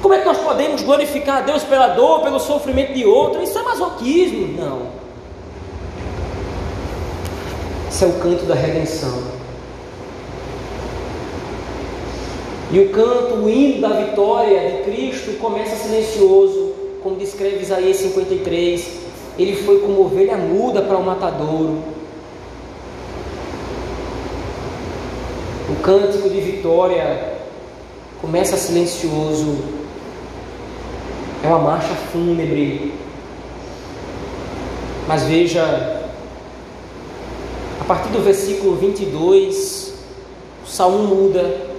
Como 0.00 0.14
é 0.14 0.20
que 0.20 0.24
nós 0.24 0.38
podemos 0.38 0.82
glorificar 0.82 1.38
a 1.38 1.40
Deus 1.42 1.62
pela 1.64 1.88
dor, 1.88 2.22
pelo 2.22 2.40
sofrimento 2.40 2.94
de 2.94 3.04
outro? 3.04 3.42
Isso 3.42 3.58
é 3.58 3.62
masoquismo? 3.62 4.58
Não. 4.58 4.86
Isso 7.90 8.04
é 8.04 8.08
o 8.08 8.12
canto 8.14 8.46
da 8.46 8.54
redenção. 8.54 9.41
E 12.72 12.80
o 12.80 12.88
canto, 12.88 13.34
o 13.34 13.50
hino 13.50 13.82
da 13.82 13.90
vitória 13.90 14.58
de 14.70 14.82
Cristo 14.84 15.38
começa 15.38 15.76
silencioso, 15.76 16.72
como 17.02 17.16
descreve 17.16 17.62
Isaías 17.62 17.98
53. 17.98 18.88
Ele 19.38 19.56
foi 19.56 19.80
como 19.80 20.00
ovelha 20.00 20.38
muda 20.38 20.80
para 20.80 20.96
o 20.96 21.04
matadouro. 21.04 21.82
O 25.68 25.74
cântico 25.82 26.30
de 26.30 26.40
vitória 26.40 27.34
começa 28.22 28.56
silencioso. 28.56 29.58
É 31.44 31.48
uma 31.48 31.58
marcha 31.58 31.94
fúnebre. 32.10 32.94
Mas 35.06 35.24
veja, 35.24 36.00
a 37.78 37.84
partir 37.84 38.08
do 38.08 38.20
versículo 38.20 38.76
22, 38.76 39.92
o 40.64 40.66
salmo 40.66 41.14
muda 41.14 41.71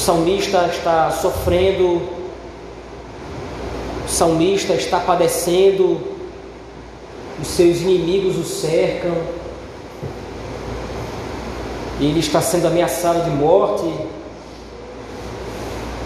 salmista 0.00 0.66
está 0.72 1.10
sofrendo, 1.10 2.00
o 4.06 4.08
salmista 4.08 4.72
está 4.72 4.98
padecendo, 4.98 6.00
os 7.40 7.46
seus 7.46 7.82
inimigos 7.82 8.38
o 8.38 8.44
cercam, 8.44 9.14
ele 12.00 12.18
está 12.18 12.40
sendo 12.40 12.66
ameaçado 12.66 13.24
de 13.24 13.30
morte. 13.30 13.84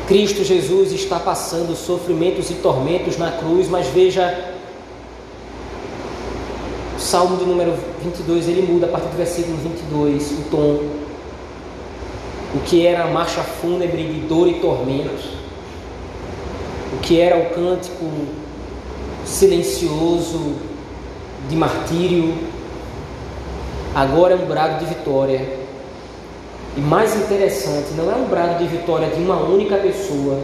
Cristo 0.09 0.42
Jesus 0.42 0.92
está 0.92 1.20
passando 1.20 1.76
sofrimentos 1.76 2.50
e 2.50 2.54
tormentos 2.54 3.16
na 3.16 3.30
cruz, 3.30 3.68
mas 3.68 3.87
veja, 3.87 4.54
o 6.96 7.00
Salmo 7.00 7.37
do 7.37 7.46
número 7.46 7.74
22, 8.02 8.48
ele 8.48 8.62
muda 8.62 8.87
a 8.87 8.88
partir 8.88 9.07
do 9.07 9.16
versículo 9.16 9.57
22, 9.57 10.33
o 10.33 10.50
tom 10.50 11.04
o 12.55 12.61
que 12.61 12.87
era 12.87 13.05
a 13.05 13.07
marcha 13.09 13.43
fúnebre 13.43 14.05
de 14.05 14.21
dor 14.29 14.47
e 14.47 14.55
tormento, 14.55 15.25
o 16.93 16.99
que 16.99 17.21
era 17.21 17.37
o 17.37 17.51
cântico 17.51 18.09
silencioso 19.25 20.55
de 21.49 21.57
martírio, 21.57 22.33
agora 23.95 24.35
é 24.35 24.37
um 24.37 24.47
brado 24.47 24.85
de 24.85 24.95
vitória. 24.95 25.64
E 26.77 26.81
mais 26.81 27.14
interessante, 27.17 27.93
não 27.97 28.11
é 28.11 28.14
um 28.14 28.27
brado 28.27 28.59
de 28.59 28.69
vitória 28.69 29.09
de 29.09 29.21
uma 29.21 29.37
única 29.37 29.77
pessoa, 29.77 30.40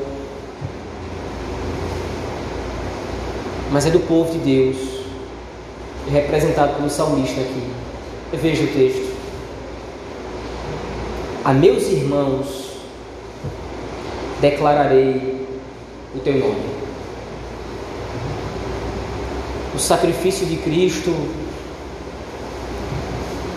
mas 3.70 3.87
é 3.87 3.90
do 3.90 4.01
povo 4.01 4.33
de 4.33 4.38
Deus, 4.38 4.77
representado 6.11 6.75
pelo 6.75 6.90
salmista 6.90 7.40
aqui. 7.40 7.70
Veja 8.33 8.64
o 8.64 8.68
texto 8.68 9.10
a 11.44 11.53
meus 11.55 11.85
irmãos 11.85 12.70
declararei 14.40 15.46
o 16.14 16.18
teu 16.18 16.38
nome. 16.38 16.81
O 19.74 19.79
sacrifício 19.79 20.46
de 20.46 20.57
Cristo 20.57 21.14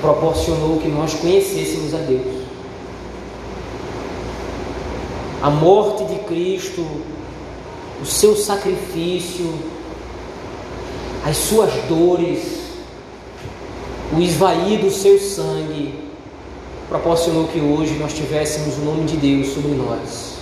proporcionou 0.01 0.79
que 0.79 0.87
nós 0.87 1.13
conhecêssemos 1.15 1.93
a 1.93 1.97
Deus. 1.97 2.43
A 5.41 5.49
morte 5.49 6.05
de 6.05 6.19
Cristo, 6.19 6.85
o 8.01 8.05
seu 8.05 8.35
sacrifício, 8.35 9.53
as 11.25 11.35
suas 11.35 11.73
dores, 11.89 12.61
o 14.15 14.21
esvair 14.21 14.79
do 14.79 14.89
seu 14.89 15.19
sangue 15.19 16.02
proporcionou 16.87 17.47
que 17.47 17.59
hoje 17.59 17.93
nós 17.95 18.13
tivéssemos 18.13 18.77
o 18.77 18.81
nome 18.81 19.05
de 19.05 19.17
Deus 19.17 19.53
sobre 19.53 19.71
nós. 19.71 20.33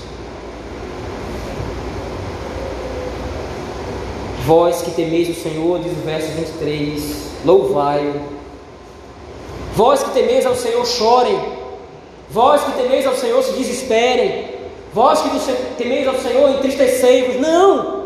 Vós 4.45 4.81
que 4.81 4.91
temeis 4.91 5.29
o 5.29 5.39
Senhor, 5.39 5.79
diz 5.79 5.91
o 5.91 6.01
verso 6.03 6.27
23, 6.31 7.03
louvai-o. 7.45 8.21
Vós 9.75 10.03
que 10.03 10.09
temeis 10.11 10.45
ao 10.45 10.55
Senhor, 10.55 10.85
chorem. 10.85 11.39
Vós 12.29 12.63
que 12.63 12.71
temeis 12.71 13.05
ao 13.05 13.15
Senhor, 13.15 13.41
se 13.43 13.53
desesperem. 13.53 14.49
Vós 14.93 15.21
que 15.21 15.29
temeis 15.77 16.07
ao 16.07 16.15
Senhor, 16.15 16.49
entristecei-vos. 16.49 17.39
Não! 17.39 18.00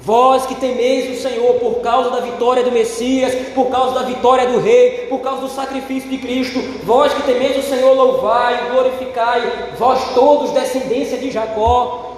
Vós 0.00 0.46
que 0.46 0.54
temeis 0.54 1.18
o 1.18 1.22
Senhor 1.22 1.54
por 1.54 1.80
causa 1.80 2.10
da 2.10 2.20
vitória 2.20 2.62
do 2.62 2.70
Messias, 2.70 3.34
por 3.54 3.66
causa 3.66 3.94
da 3.94 4.02
vitória 4.02 4.46
do 4.46 4.58
Rei, 4.58 5.06
por 5.08 5.20
causa 5.20 5.42
do 5.42 5.48
sacrifício 5.48 6.08
de 6.08 6.18
Cristo, 6.18 6.60
vós 6.84 7.12
que 7.12 7.22
temeis 7.22 7.58
o 7.58 7.68
Senhor, 7.68 7.94
louvai, 7.94 8.70
glorificai, 8.70 9.70
vós 9.76 10.14
todos, 10.14 10.52
descendência 10.52 11.18
de 11.18 11.30
Jacó, 11.30 12.16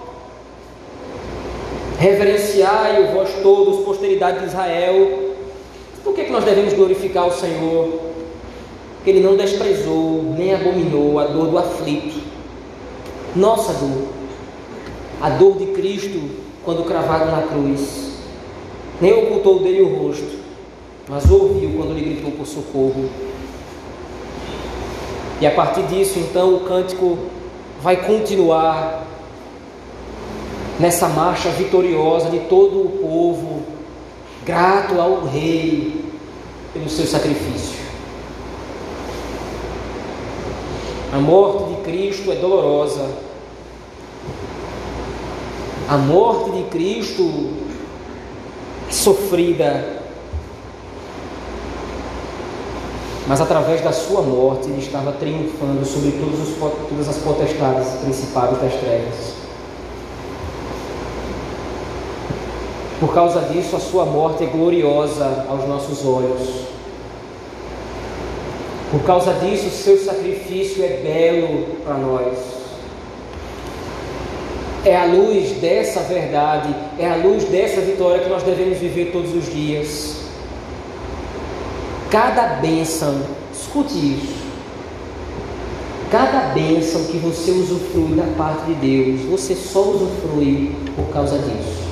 reverenciai-o, 1.99 3.13
vós 3.13 3.31
todos, 3.43 3.85
posteridade 3.85 4.41
de 4.41 4.47
Israel. 4.47 5.31
Por 6.05 6.15
que, 6.15 6.25
que 6.25 6.33
nós 6.33 6.45
devemos 6.45 6.75
glorificar 6.75 7.27
o 7.27 7.33
Senhor? 7.33 8.01
Porque 8.97 9.11
Ele 9.11 9.21
não 9.21 9.37
desprezou, 9.37 10.23
nem 10.37 10.55
abominou 10.55 11.19
a 11.19 11.25
dor 11.25 11.47
do 11.47 11.59
aflito, 11.59 12.21
nossa 13.35 13.73
dor, 13.73 14.09
a 15.21 15.31
dor 15.31 15.57
de 15.57 15.67
Cristo 15.67 16.40
quando 16.65 16.85
cravado 16.85 17.31
na 17.31 17.43
cruz. 17.43 18.11
Nem 19.01 19.13
ocultou 19.13 19.61
dele 19.61 19.83
o 19.83 19.97
rosto, 19.97 20.39
mas 21.09 21.31
ouviu 21.31 21.73
quando 21.77 21.93
ele 21.93 22.15
gritou 22.15 22.33
por 22.33 22.47
socorro. 22.47 23.09
E 25.41 25.47
a 25.47 25.51
partir 25.53 25.83
disso, 25.85 26.19
então, 26.19 26.55
o 26.55 26.61
cântico 26.61 27.19
vai 27.83 27.97
continuar 27.97 29.07
nessa 30.79 31.09
marcha 31.09 31.49
vitoriosa 31.51 32.29
de 32.29 32.41
todo 32.41 32.81
o 32.81 32.91
povo, 33.03 33.63
grato 34.45 35.01
ao 35.01 35.25
Rei 35.25 36.05
pelo 36.73 36.89
seu 36.89 37.07
sacrifício. 37.07 37.81
A 41.13 41.19
morte 41.19 41.75
de 41.75 41.83
Cristo 41.83 42.31
é 42.31 42.37
dolorosa, 42.37 43.09
a 45.91 45.97
morte 45.97 46.53
de 46.53 46.63
Cristo 46.71 47.51
sofrida, 48.89 50.01
mas 53.27 53.41
através 53.41 53.81
da 53.81 53.93
sua 53.93 54.23
morte 54.23 54.69
ele 54.69 54.79
estava 54.79 55.11
triunfando 55.11 55.85
sobre 55.85 56.11
os, 56.11 56.57
todas 56.89 57.09
as 57.09 57.17
potestades 57.17 57.89
principais 58.05 58.57
das 58.63 58.73
trevas. 58.75 59.35
Por 63.01 63.13
causa 63.13 63.41
disso, 63.53 63.75
a 63.75 63.81
sua 63.81 64.05
morte 64.05 64.45
é 64.45 64.47
gloriosa 64.47 65.45
aos 65.49 65.67
nossos 65.67 66.05
olhos. 66.07 66.67
Por 68.93 69.03
causa 69.03 69.33
disso, 69.33 69.67
o 69.67 69.71
seu 69.71 69.99
sacrifício 69.99 70.85
é 70.85 71.01
belo 71.03 71.67
para 71.85 71.95
nós. 71.95 72.60
É 74.85 74.97
a 74.97 75.05
luz 75.05 75.51
dessa 75.61 76.01
verdade, 76.01 76.75
é 76.99 77.07
a 77.07 77.17
luz 77.17 77.45
dessa 77.45 77.83
vitória 77.83 78.23
que 78.23 78.31
nós 78.31 78.43
devemos 78.43 78.79
viver 78.79 79.13
todos 79.13 79.35
os 79.35 79.53
dias. 79.53 80.17
Cada 82.11 82.55
bênção, 82.57 83.21
escute 83.53 83.95
isso. 83.95 84.41
Cada 86.11 86.55
bênção 86.55 87.05
que 87.05 87.19
você 87.19 87.51
usufrui 87.51 88.17
da 88.17 88.25
parte 88.37 88.65
de 88.67 88.75
Deus, 88.75 89.21
você 89.31 89.55
só 89.55 89.81
usufrui 89.83 90.75
por 90.97 91.13
causa 91.13 91.39
disso. 91.39 91.91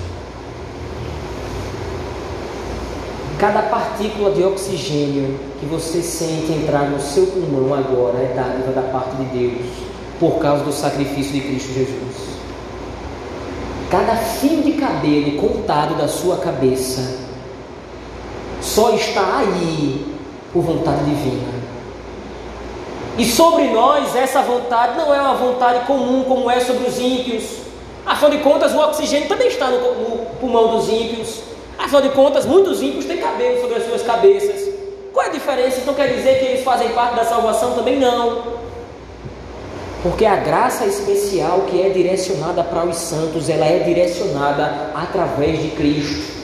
Cada 3.38 3.62
partícula 3.62 4.32
de 4.32 4.42
oxigênio 4.42 5.38
que 5.60 5.66
você 5.66 6.02
sente 6.02 6.50
entrar 6.52 6.90
no 6.90 7.00
seu 7.00 7.26
pulmão 7.26 7.72
agora 7.72 8.18
é 8.18 8.32
dádiva 8.34 8.72
da 8.72 8.82
parte 8.90 9.14
de 9.16 9.24
Deus, 9.26 9.66
por 10.18 10.40
causa 10.40 10.64
do 10.64 10.72
sacrifício 10.72 11.34
de 11.34 11.42
Cristo 11.42 11.72
Jesus. 11.72 12.37
Cada 13.90 14.14
fio 14.16 14.62
de 14.62 14.72
cabelo 14.72 15.38
contado 15.38 15.96
da 15.96 16.06
sua 16.06 16.36
cabeça 16.36 17.26
só 18.60 18.90
está 18.90 19.38
aí 19.38 20.06
por 20.52 20.62
vontade 20.62 21.04
divina. 21.04 21.58
E 23.16 23.24
sobre 23.24 23.64
nós, 23.70 24.14
essa 24.14 24.42
vontade 24.42 24.96
não 24.96 25.14
é 25.14 25.20
uma 25.20 25.34
vontade 25.34 25.86
comum 25.86 26.22
como 26.24 26.50
é 26.50 26.60
sobre 26.60 26.86
os 26.86 26.98
ímpios. 26.98 27.44
Afinal 28.04 28.30
de 28.30 28.38
contas, 28.38 28.74
o 28.74 28.78
oxigênio 28.78 29.26
também 29.26 29.48
está 29.48 29.68
no, 29.68 29.78
no 29.78 30.26
pulmão 30.38 30.76
dos 30.76 30.88
ímpios. 30.88 31.40
Afinal 31.78 32.02
de 32.02 32.10
contas, 32.10 32.44
muitos 32.44 32.82
ímpios 32.82 33.06
têm 33.06 33.16
cabelo 33.16 33.60
sobre 33.60 33.76
as 33.76 33.86
suas 33.86 34.02
cabeças. 34.02 34.68
Qual 35.14 35.24
é 35.24 35.30
a 35.30 35.32
diferença? 35.32 35.80
Então 35.80 35.94
quer 35.94 36.08
dizer 36.14 36.38
que 36.38 36.44
eles 36.44 36.64
fazem 36.64 36.90
parte 36.90 37.16
da 37.16 37.24
salvação? 37.24 37.72
Também 37.72 37.98
não. 37.98 38.42
Porque 40.02 40.24
a 40.24 40.36
graça 40.36 40.86
especial 40.86 41.62
que 41.62 41.82
é 41.82 41.88
direcionada 41.88 42.62
para 42.62 42.86
os 42.86 42.96
santos, 42.96 43.48
ela 43.48 43.66
é 43.66 43.80
direcionada 43.80 44.92
através 44.94 45.60
de 45.60 45.70
Cristo. 45.70 46.38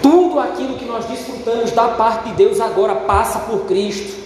Tudo 0.00 0.38
aquilo 0.38 0.78
que 0.78 0.84
nós 0.84 1.04
desfrutamos 1.06 1.72
da 1.72 1.88
parte 1.88 2.28
de 2.28 2.34
Deus 2.36 2.60
agora 2.60 2.94
passa 2.94 3.40
por 3.40 3.66
Cristo. 3.66 4.22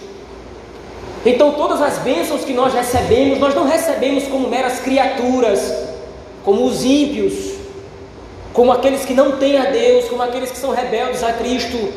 Então, 1.25 1.53
todas 1.53 1.81
as 1.81 1.97
bênçãos 1.97 2.45
que 2.45 2.53
nós 2.53 2.73
recebemos, 2.73 3.39
nós 3.39 3.55
não 3.55 3.67
recebemos 3.67 4.25
como 4.25 4.47
meras 4.47 4.79
criaturas, 4.79 5.73
como 6.45 6.63
os 6.63 6.85
ímpios, 6.85 7.55
como 8.53 8.71
aqueles 8.71 9.03
que 9.03 9.13
não 9.13 9.33
têm 9.37 9.57
a 9.57 9.65
Deus, 9.71 10.05
como 10.05 10.21
aqueles 10.21 10.51
que 10.51 10.57
são 10.57 10.71
rebeldes 10.71 11.23
a 11.23 11.33
Cristo. 11.33 11.91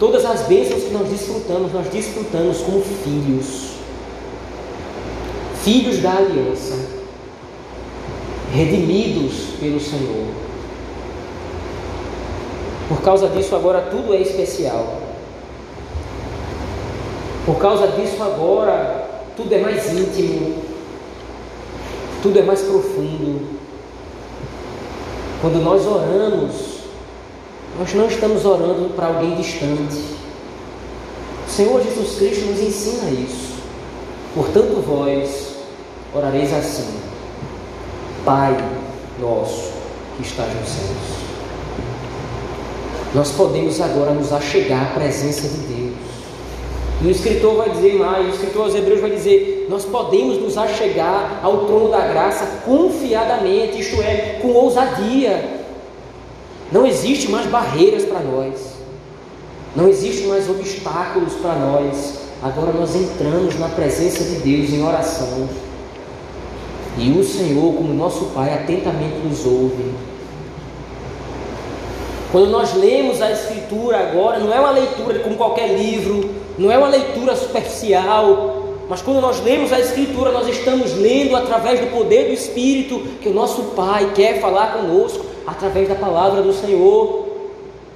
Todas 0.00 0.24
as 0.24 0.42
bênçãos 0.42 0.82
que 0.82 0.90
nós 0.90 1.08
desfrutamos, 1.08 1.72
nós 1.72 1.86
desfrutamos 1.88 2.58
como 2.58 2.82
filhos 2.82 3.79
filhos 5.62 5.98
da 5.98 6.16
aliança, 6.16 6.74
redimidos 8.52 9.54
pelo 9.60 9.80
Senhor. 9.80 10.26
Por 12.88 13.00
causa 13.02 13.28
disso, 13.28 13.54
agora 13.54 13.82
tudo 13.82 14.14
é 14.14 14.20
especial. 14.20 15.00
Por 17.46 17.56
causa 17.58 17.88
disso, 17.88 18.22
agora 18.22 19.08
tudo 19.36 19.54
é 19.54 19.58
mais 19.58 19.92
íntimo, 19.92 20.56
tudo 22.22 22.38
é 22.38 22.42
mais 22.42 22.60
profundo. 22.62 23.60
Quando 25.40 25.62
nós 25.62 25.86
oramos, 25.86 26.80
nós 27.78 27.94
não 27.94 28.06
estamos 28.06 28.44
orando 28.44 28.90
para 28.94 29.06
alguém 29.06 29.36
distante. 29.36 30.04
O 31.46 31.50
Senhor 31.50 31.82
Jesus 31.82 32.16
Cristo 32.16 32.46
nos 32.46 32.60
ensina 32.60 33.10
isso. 33.10 33.54
Portanto, 34.34 34.82
vós, 34.86 35.49
orareis 36.14 36.52
assim: 36.52 37.00
Pai 38.24 38.56
nosso 39.20 39.72
que 40.16 40.22
estás 40.22 40.52
nos 40.54 40.68
céus. 40.68 41.20
Nós 43.14 43.32
podemos 43.32 43.80
agora 43.80 44.12
nos 44.12 44.32
achegar 44.32 44.82
à 44.82 44.94
presença 44.94 45.48
de 45.48 45.58
Deus. 45.66 46.10
E 47.02 47.06
o 47.06 47.10
escritor 47.10 47.56
vai 47.56 47.70
dizer 47.70 47.94
mais, 47.94 48.26
o 48.26 48.30
escritor 48.30 48.64
aos 48.64 48.74
Hebreus 48.74 49.00
vai 49.00 49.10
dizer: 49.10 49.66
nós 49.68 49.84
podemos 49.84 50.38
nos 50.38 50.56
achegar 50.56 51.40
ao 51.42 51.64
trono 51.64 51.88
da 51.88 52.06
graça 52.06 52.60
confiadamente, 52.64 53.80
isto 53.80 54.00
é, 54.02 54.38
com 54.40 54.48
ousadia. 54.48 55.60
Não 56.70 56.86
existe 56.86 57.30
mais 57.30 57.46
barreiras 57.46 58.04
para 58.04 58.20
nós, 58.20 58.74
não 59.74 59.88
existe 59.88 60.26
mais 60.26 60.48
obstáculos 60.48 61.34
para 61.34 61.54
nós. 61.54 62.20
Agora 62.42 62.72
nós 62.72 62.94
entramos 62.94 63.58
na 63.58 63.68
presença 63.68 64.24
de 64.24 64.36
Deus 64.36 64.70
em 64.70 64.82
oração. 64.82 65.48
E 66.98 67.10
o 67.12 67.24
Senhor, 67.24 67.74
como 67.74 67.94
nosso 67.94 68.26
Pai, 68.26 68.52
atentamente 68.52 69.16
nos 69.24 69.46
ouve. 69.46 69.92
Quando 72.32 72.50
nós 72.50 72.74
lemos 72.74 73.20
a 73.20 73.30
Escritura 73.30 73.98
agora, 73.98 74.38
não 74.38 74.52
é 74.52 74.60
uma 74.60 74.70
leitura 74.70 75.18
como 75.20 75.36
qualquer 75.36 75.76
livro, 75.76 76.30
não 76.56 76.70
é 76.70 76.78
uma 76.78 76.88
leitura 76.88 77.34
superficial, 77.34 78.60
mas 78.88 79.02
quando 79.02 79.20
nós 79.20 79.42
lemos 79.42 79.72
a 79.72 79.80
Escritura, 79.80 80.30
nós 80.30 80.48
estamos 80.48 80.94
lendo 80.94 81.34
através 81.36 81.80
do 81.80 81.86
poder 81.86 82.26
do 82.26 82.32
Espírito 82.32 83.00
que 83.20 83.28
o 83.28 83.34
nosso 83.34 83.62
Pai 83.76 84.12
quer 84.14 84.40
falar 84.40 84.74
conosco 84.74 85.24
através 85.46 85.88
da 85.88 85.94
palavra 85.94 86.42
do 86.42 86.52
Senhor. 86.52 87.26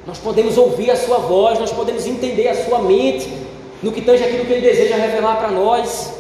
Nós 0.07 0.19
podemos 0.19 0.59
ouvir 0.59 0.91
a 0.91 0.97
Sua 0.97 1.19
voz, 1.19 1.59
nós 1.59 1.73
podemos 1.73 2.07
entender 2.07 2.49
a 2.49 2.65
Sua 2.65 2.79
mente 2.81 3.29
no 3.83 3.93
que 3.93 4.03
tange 4.03 4.25
aquilo 4.25 4.45
que 4.45 4.53
Ele 4.53 4.69
deseja 4.69 4.97
revelar 4.97 5.37
para 5.37 5.51
nós 5.51 6.13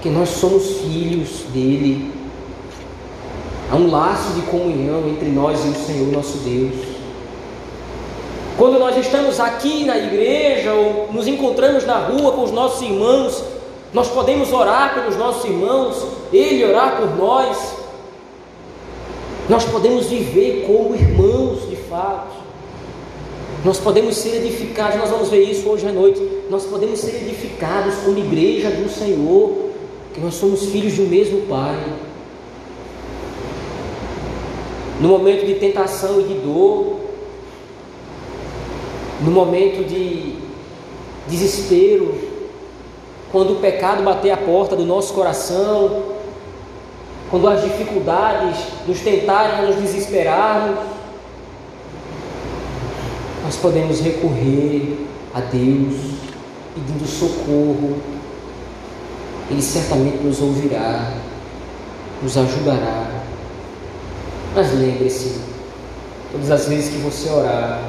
que 0.00 0.08
nós 0.08 0.28
somos 0.28 0.78
filhos 0.80 1.42
dele. 1.52 2.12
Há 3.70 3.76
um 3.76 3.90
laço 3.90 4.32
de 4.32 4.42
comunhão 4.42 5.08
entre 5.08 5.28
nós 5.28 5.64
e 5.64 5.68
o 5.68 5.74
Senhor 5.74 6.12
nosso 6.12 6.38
Deus. 6.38 6.74
Quando 8.56 8.78
nós 8.78 8.96
estamos 8.96 9.38
aqui 9.38 9.84
na 9.84 9.96
igreja 9.96 10.72
ou 10.72 11.12
nos 11.12 11.28
encontramos 11.28 11.84
na 11.84 11.98
rua 11.98 12.32
com 12.32 12.42
os 12.42 12.50
nossos 12.50 12.82
irmãos, 12.82 13.44
nós 13.92 14.08
podemos 14.08 14.52
orar 14.52 14.94
pelos 14.94 15.16
nossos 15.16 15.44
irmãos, 15.44 16.04
ele 16.32 16.64
orar 16.64 16.96
por 16.96 17.16
nós. 17.16 17.56
Nós 19.48 19.64
podemos 19.64 20.06
viver 20.06 20.64
como 20.66 20.94
irmãos 20.94 21.68
de 21.68 21.76
fato. 21.76 22.36
Nós 23.64 23.78
podemos 23.78 24.16
ser 24.16 24.36
edificados, 24.36 24.98
nós 24.98 25.10
vamos 25.10 25.28
ver 25.28 25.42
isso 25.42 25.68
hoje 25.68 25.86
à 25.86 25.92
noite. 25.92 26.20
Nós 26.50 26.64
podemos 26.64 26.98
ser 27.00 27.16
edificados 27.16 27.94
como 28.04 28.18
igreja 28.18 28.70
do 28.70 28.88
Senhor, 28.88 29.67
nós 30.20 30.34
somos 30.34 30.66
filhos 30.66 30.94
de 30.94 31.02
um 31.02 31.06
mesmo 31.06 31.42
Pai. 31.42 31.76
No 35.00 35.08
momento 35.08 35.46
de 35.46 35.54
tentação 35.54 36.20
e 36.20 36.24
de 36.24 36.34
dor, 36.34 37.00
no 39.20 39.30
momento 39.30 39.86
de 39.86 40.36
desespero, 41.28 42.14
quando 43.30 43.52
o 43.52 43.56
pecado 43.56 44.02
bater 44.02 44.30
a 44.30 44.36
porta 44.36 44.74
do 44.74 44.84
nosso 44.84 45.12
coração, 45.12 46.02
quando 47.30 47.46
as 47.46 47.62
dificuldades 47.62 48.58
nos 48.86 49.00
tentarem 49.00 49.66
nos 49.66 49.76
desesperarmos, 49.76 50.78
nós 53.44 53.56
podemos 53.56 54.00
recorrer 54.00 55.06
a 55.34 55.40
Deus 55.40 55.94
pedindo 56.74 57.06
socorro. 57.06 58.17
Ele 59.50 59.62
certamente 59.62 60.18
nos 60.18 60.40
ouvirá, 60.40 61.12
nos 62.22 62.36
ajudará. 62.36 63.10
Mas 64.54 64.72
lembre-se, 64.72 65.40
todas 66.32 66.50
as 66.50 66.68
vezes 66.68 66.90
que 66.90 66.98
você 66.98 67.30
orar, 67.30 67.80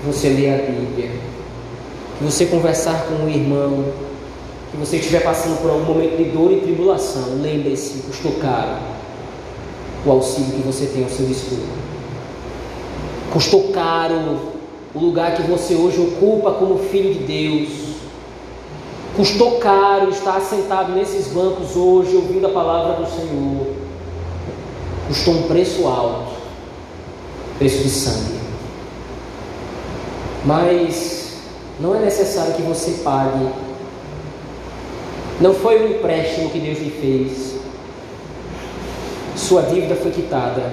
que 0.00 0.06
você 0.06 0.28
ler 0.28 0.54
a 0.54 0.70
Bíblia, 0.70 1.10
que 2.18 2.24
você 2.24 2.46
conversar 2.46 3.06
com 3.06 3.24
um 3.24 3.28
irmão, 3.28 3.84
que 4.70 4.76
você 4.78 4.96
estiver 4.96 5.22
passando 5.22 5.60
por 5.60 5.70
algum 5.70 5.84
momento 5.84 6.16
de 6.16 6.24
dor 6.30 6.50
e 6.52 6.60
tribulação, 6.60 7.40
lembre-se, 7.40 8.02
custou 8.02 8.32
caro 8.32 8.78
o 10.04 10.10
auxílio 10.10 10.52
que 10.52 10.62
você 10.62 10.86
tem 10.86 11.04
ao 11.04 11.10
seu 11.10 11.26
dispor. 11.26 11.58
Custou 13.32 13.68
caro 13.68 14.52
o 14.94 14.98
lugar 14.98 15.34
que 15.34 15.42
você 15.42 15.74
hoje 15.74 16.00
ocupa 16.00 16.52
como 16.52 16.78
filho 16.78 17.14
de 17.14 17.20
Deus. 17.20 17.81
Custou 19.16 19.58
caro 19.58 20.10
estar 20.10 20.40
sentado 20.40 20.92
nesses 20.92 21.28
bancos 21.28 21.76
hoje 21.76 22.16
ouvindo 22.16 22.46
a 22.46 22.50
palavra 22.50 22.94
do 22.94 23.06
Senhor. 23.10 23.66
Custou 25.08 25.34
um 25.34 25.42
preço 25.48 25.86
alto 25.86 26.42
preço 27.62 27.82
de 27.84 27.90
sangue. 27.90 28.40
Mas 30.44 31.36
não 31.78 31.94
é 31.94 32.00
necessário 32.00 32.54
que 32.54 32.62
você 32.62 33.02
pague. 33.04 33.48
Não 35.40 35.54
foi 35.54 35.80
um 35.80 35.96
empréstimo 35.96 36.50
que 36.50 36.58
Deus 36.58 36.78
lhe 36.80 36.90
fez. 36.90 37.60
Sua 39.36 39.62
dívida 39.62 39.94
foi 39.94 40.10
quitada. 40.10 40.72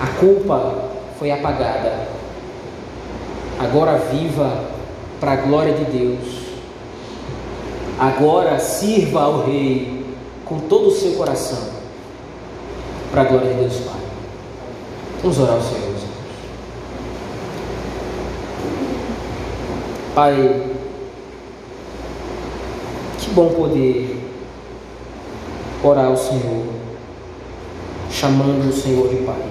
A 0.00 0.06
culpa 0.18 0.90
foi 1.18 1.30
apagada. 1.30 2.08
Agora 3.60 3.98
viva 4.10 4.64
para 5.20 5.32
a 5.32 5.36
glória 5.36 5.74
de 5.74 5.84
Deus. 5.84 6.45
Agora 7.98 8.58
sirva 8.58 9.22
ao 9.22 9.46
Rei 9.46 10.04
com 10.44 10.60
todo 10.60 10.88
o 10.88 10.90
seu 10.90 11.12
coração 11.12 11.58
para 13.10 13.22
a 13.22 13.24
glória 13.24 13.54
de 13.54 13.60
Deus 13.60 13.76
Pai. 13.76 14.00
Vamos 15.22 15.38
orar 15.38 15.54
ao 15.54 15.62
Senhor. 15.62 15.96
Pai, 20.14 20.62
que 23.18 23.30
bom 23.30 23.50
poder 23.50 24.18
orar 25.84 26.06
ao 26.06 26.16
Senhor, 26.16 26.64
chamando 28.10 28.70
o 28.70 28.72
Senhor 28.72 29.08
de 29.08 29.16
Pai. 29.16 29.42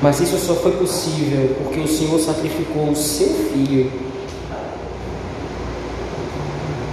Mas 0.00 0.20
isso 0.20 0.38
só 0.38 0.54
foi 0.54 0.72
possível 0.72 1.56
porque 1.62 1.80
o 1.80 1.88
Senhor 1.88 2.20
sacrificou 2.20 2.90
o 2.90 2.94
seu 2.94 3.28
filho. 3.28 4.11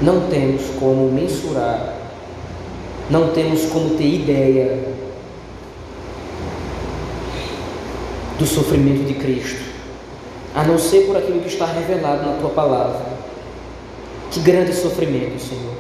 Não 0.02 0.28
temos 0.30 0.62
como 0.80 1.12
mensurar, 1.12 1.96
não 3.10 3.30
temos 3.30 3.66
como 3.66 3.96
ter 3.96 4.08
ideia 4.08 4.80
do 8.38 8.46
sofrimento 8.46 9.06
de 9.06 9.16
Cristo 9.16 9.70
a 10.56 10.64
não 10.64 10.78
ser 10.78 11.06
por 11.06 11.16
aquilo 11.16 11.42
que 11.42 11.48
está 11.48 11.66
revelado 11.66 12.26
na 12.26 12.38
tua 12.38 12.50
palavra. 12.50 13.06
Que 14.32 14.40
grande 14.40 14.74
sofrimento, 14.74 15.40
Senhor. 15.40 15.74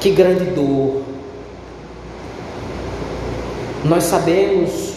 Que 0.00 0.10
grande 0.10 0.44
dor. 0.46 1.02
Nós 3.84 4.04
sabemos 4.04 4.92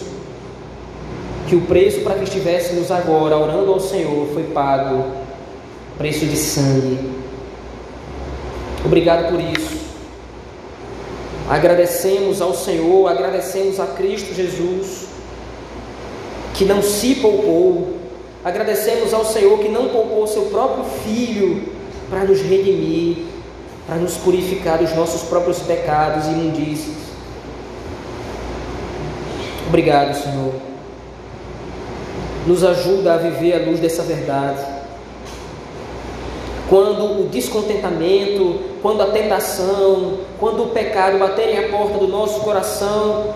que 1.48 1.56
o 1.56 1.62
preço 1.62 2.00
para 2.00 2.14
que 2.14 2.24
estivéssemos 2.24 2.90
agora 2.90 3.36
orando 3.36 3.72
ao 3.72 3.80
Senhor 3.80 4.28
foi 4.32 4.44
pago 4.44 5.04
preço 5.98 6.26
de 6.26 6.36
sangue. 6.36 6.98
Obrigado 8.86 9.30
por 9.30 9.40
isso. 9.40 9.76
Agradecemos 11.50 12.40
ao 12.40 12.54
Senhor, 12.54 13.06
agradecemos 13.08 13.78
a 13.78 13.86
Cristo 13.86 14.34
Jesus, 14.34 15.06
que 16.54 16.64
não 16.64 16.82
se 16.82 17.16
poupou 17.16 17.96
Agradecemos 18.46 19.12
ao 19.12 19.24
Senhor 19.24 19.58
que 19.58 19.68
não 19.68 19.88
poupou 19.88 20.22
o 20.22 20.26
seu 20.28 20.42
próprio 20.42 20.84
Filho 21.02 21.64
para 22.08 22.22
nos 22.22 22.40
redimir, 22.40 23.24
para 23.88 23.96
nos 23.96 24.16
purificar 24.18 24.78
dos 24.78 24.94
nossos 24.94 25.22
próprios 25.22 25.58
pecados 25.58 26.26
e 26.26 26.30
imundícias. 26.30 26.94
Obrigado, 29.66 30.14
Senhor. 30.14 30.54
Nos 32.46 32.62
ajuda 32.62 33.14
a 33.14 33.16
viver 33.16 33.54
à 33.54 33.68
luz 33.68 33.80
dessa 33.80 34.04
verdade. 34.04 34.75
Quando 36.76 37.22
o 37.22 37.28
descontentamento, 37.30 38.60
quando 38.82 39.02
a 39.02 39.06
tentação, 39.06 40.18
quando 40.38 40.64
o 40.64 40.66
pecado 40.66 41.18
baterem 41.18 41.58
a 41.58 41.68
porta 41.70 41.96
do 41.96 42.06
nosso 42.06 42.40
coração, 42.40 43.32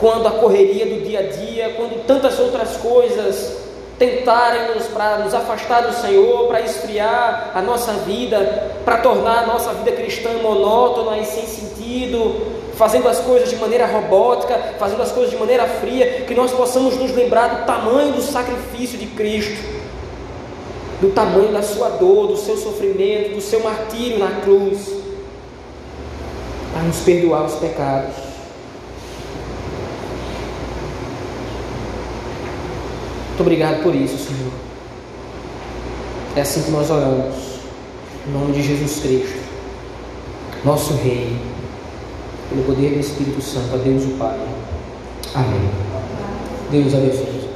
quando 0.00 0.26
a 0.26 0.30
correria 0.30 0.86
do 0.86 1.04
dia 1.04 1.18
a 1.18 1.22
dia, 1.24 1.74
quando 1.76 2.06
tantas 2.06 2.38
outras 2.38 2.78
coisas 2.78 3.58
tentarem-nos 3.98 4.86
para 4.86 5.18
nos 5.18 5.34
afastar 5.34 5.82
do 5.82 5.92
Senhor, 5.92 6.48
para 6.48 6.62
esfriar 6.62 7.50
a 7.54 7.60
nossa 7.60 7.92
vida, 7.92 8.78
para 8.82 8.96
tornar 8.96 9.42
a 9.42 9.46
nossa 9.46 9.74
vida 9.74 9.92
cristã 9.92 10.30
monótona 10.42 11.18
e 11.18 11.26
sem 11.26 11.44
sentido, 11.44 12.34
fazendo 12.76 13.08
as 13.08 13.18
coisas 13.18 13.50
de 13.50 13.56
maneira 13.56 13.84
robótica, 13.84 14.58
fazendo 14.78 15.02
as 15.02 15.12
coisas 15.12 15.30
de 15.30 15.36
maneira 15.36 15.66
fria, 15.66 16.22
que 16.26 16.34
nós 16.34 16.50
possamos 16.50 16.96
nos 16.96 17.14
lembrar 17.14 17.48
do 17.48 17.66
tamanho 17.66 18.14
do 18.14 18.22
sacrifício 18.22 18.96
de 18.96 19.04
Cristo, 19.08 19.81
do 21.02 21.10
tamanho 21.10 21.52
da 21.52 21.62
sua 21.62 21.88
dor, 21.88 22.28
do 22.28 22.36
seu 22.36 22.56
sofrimento, 22.56 23.34
do 23.34 23.40
seu 23.40 23.60
martírio 23.60 24.20
na 24.20 24.40
cruz, 24.40 24.88
para 26.72 26.82
nos 26.82 26.98
perdoar 27.00 27.44
os 27.44 27.54
pecados. 27.54 28.14
Muito 33.26 33.40
obrigado 33.40 33.82
por 33.82 33.92
isso, 33.96 34.16
Senhor. 34.16 34.52
É 36.36 36.42
assim 36.42 36.62
que 36.62 36.70
nós 36.70 36.88
oramos. 36.88 37.34
Em 38.24 38.30
nome 38.30 38.52
de 38.52 38.62
Jesus 38.62 39.00
Cristo, 39.00 39.40
nosso 40.64 40.94
Rei, 40.94 41.36
pelo 42.48 42.62
poder 42.62 42.90
do 42.90 43.00
Espírito 43.00 43.42
Santo, 43.42 43.74
a 43.74 43.78
Deus 43.78 44.04
o 44.04 44.10
Pai. 44.10 44.38
Amém. 45.34 45.68
Deus 46.70 46.94
abençoe. 46.94 47.51